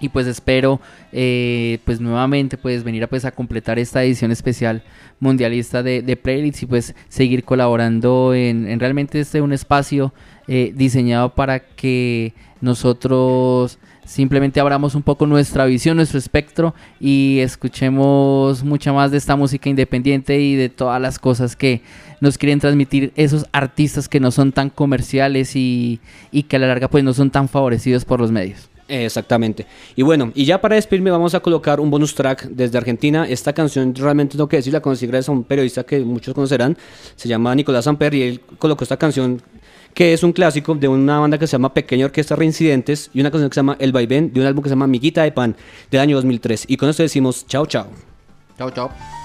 Y 0.01 0.07
pues 0.07 0.27
espero 0.27 0.79
eh, 1.11 1.79
pues 1.83 1.99
nuevamente 1.99 2.55
pues 2.57 2.85
venir 2.85 3.03
a 3.03 3.07
pues 3.07 3.25
a 3.25 3.31
completar 3.31 3.79
esta 3.79 4.01
edición 4.01 4.31
especial 4.31 4.81
mundialista 5.19 5.83
de, 5.83 6.01
de 6.01 6.15
Playlists 6.15 6.63
y 6.63 6.65
pues 6.67 6.95
seguir 7.09 7.43
colaborando 7.43 8.33
en, 8.33 8.65
en 8.69 8.79
realmente 8.79 9.19
este 9.19 9.41
un 9.41 9.51
espacio 9.51 10.13
eh, 10.47 10.71
diseñado 10.73 11.35
para 11.35 11.59
que 11.59 12.33
nosotros 12.61 13.77
simplemente 14.09 14.59
abramos 14.59 14.95
un 14.95 15.03
poco 15.03 15.27
nuestra 15.27 15.65
visión, 15.65 15.97
nuestro 15.97 16.17
espectro 16.17 16.73
y 16.99 17.39
escuchemos 17.41 18.63
mucha 18.63 18.91
más 18.91 19.11
de 19.11 19.17
esta 19.17 19.35
música 19.35 19.69
independiente 19.69 20.39
y 20.39 20.55
de 20.55 20.67
todas 20.67 20.99
las 20.99 21.19
cosas 21.19 21.55
que 21.55 21.83
nos 22.19 22.39
quieren 22.39 22.59
transmitir 22.59 23.13
esos 23.15 23.45
artistas 23.51 24.09
que 24.09 24.19
no 24.19 24.31
son 24.31 24.51
tan 24.51 24.71
comerciales 24.71 25.55
y, 25.55 25.99
y 26.31 26.43
que 26.43 26.55
a 26.55 26.59
la 26.59 26.67
larga 26.67 26.87
pues 26.87 27.03
no 27.03 27.13
son 27.13 27.29
tan 27.29 27.47
favorecidos 27.47 28.03
por 28.03 28.19
los 28.19 28.31
medios. 28.31 28.67
Exactamente. 28.87 29.67
Y 29.95 30.01
bueno, 30.01 30.31
y 30.33 30.45
ya 30.45 30.59
para 30.59 30.75
despedirme 30.75 31.11
vamos 31.11 31.35
a 31.35 31.39
colocar 31.41 31.79
un 31.79 31.91
bonus 31.91 32.15
track 32.15 32.45
desde 32.45 32.79
Argentina. 32.79 33.27
Esta 33.29 33.53
canción 33.53 33.93
realmente 33.93 34.31
tengo 34.35 34.49
que 34.49 34.57
decir, 34.57 34.73
la 34.73 34.81
conocí 34.81 35.05
gracias 35.05 35.29
a 35.29 35.33
un 35.33 35.43
periodista 35.43 35.83
que 35.83 35.99
muchos 35.99 36.33
conocerán. 36.33 36.75
Se 37.15 37.29
llama 37.29 37.53
Nicolás 37.53 37.85
Amper 37.85 38.15
y 38.15 38.23
él 38.23 38.41
colocó 38.57 38.83
esta 38.83 38.97
canción 38.97 39.39
que 39.99 40.13
es 40.13 40.23
un 40.23 40.31
clásico 40.31 40.75
de 40.75 40.87
una 40.87 41.19
banda 41.19 41.37
que 41.37 41.45
se 41.45 41.51
llama 41.51 41.73
Pequeña 41.73 42.05
Orquesta 42.05 42.33
Reincidentes 42.33 43.09
y 43.13 43.19
una 43.19 43.29
canción 43.31 43.49
que 43.49 43.55
se 43.55 43.59
llama 43.59 43.75
El 43.81 43.91
Vaivén 43.91 44.31
de 44.31 44.39
un 44.39 44.47
álbum 44.47 44.63
que 44.63 44.69
se 44.69 44.73
llama 44.73 44.87
Miguita 44.87 45.23
de 45.23 45.33
Pan 45.33 45.57
del 45.91 45.99
año 45.99 46.15
2003. 46.15 46.63
Y 46.69 46.77
con 46.77 46.87
esto 46.87 47.03
decimos 47.03 47.45
chao, 47.47 47.65
chao. 47.65 47.87
Chao, 48.57 48.71
chao. 48.71 49.18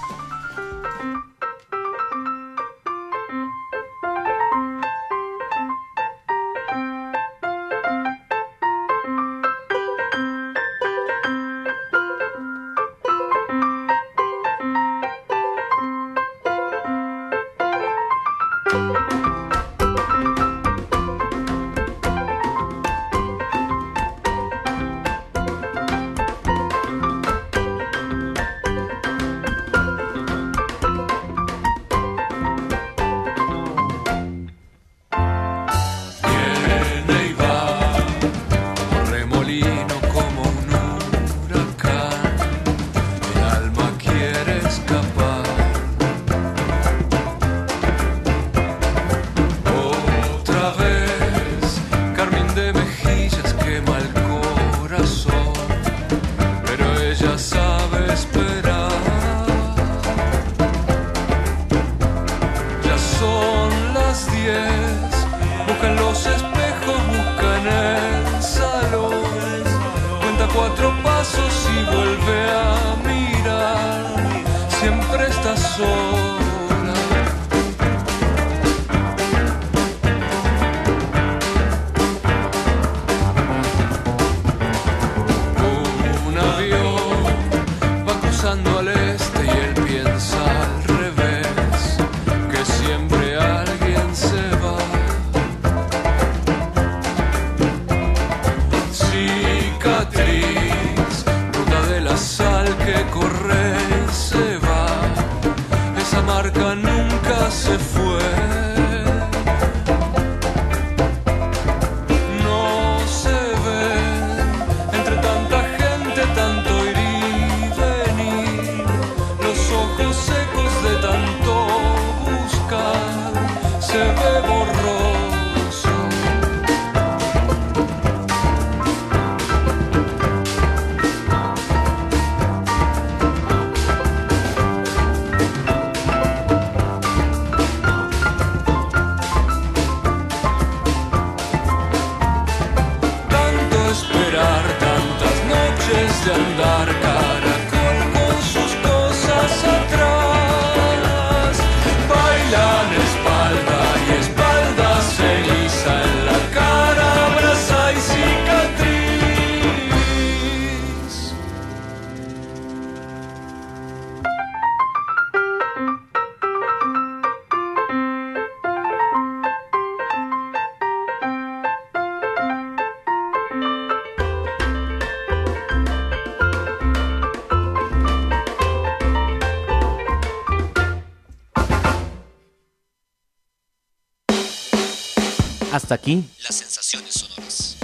Aquí 186.05 186.23
las 186.43 186.55
sensaciones 186.57 187.15
sonoras. 187.15 187.77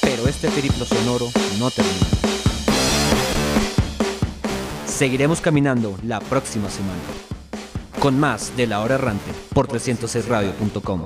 Pero 0.00 0.26
este 0.26 0.48
periplo 0.50 0.84
sonoro 0.84 1.30
no 1.60 1.70
termina. 1.70 2.06
Seguiremos 4.86 5.40
caminando 5.40 5.96
la 6.02 6.18
próxima 6.18 6.68
semana. 6.68 7.00
Con 8.00 8.18
más 8.18 8.56
de 8.56 8.66
La 8.66 8.80
Hora 8.80 8.96
Errante 8.96 9.32
por 9.54 9.68
306radio.com. 9.68 11.04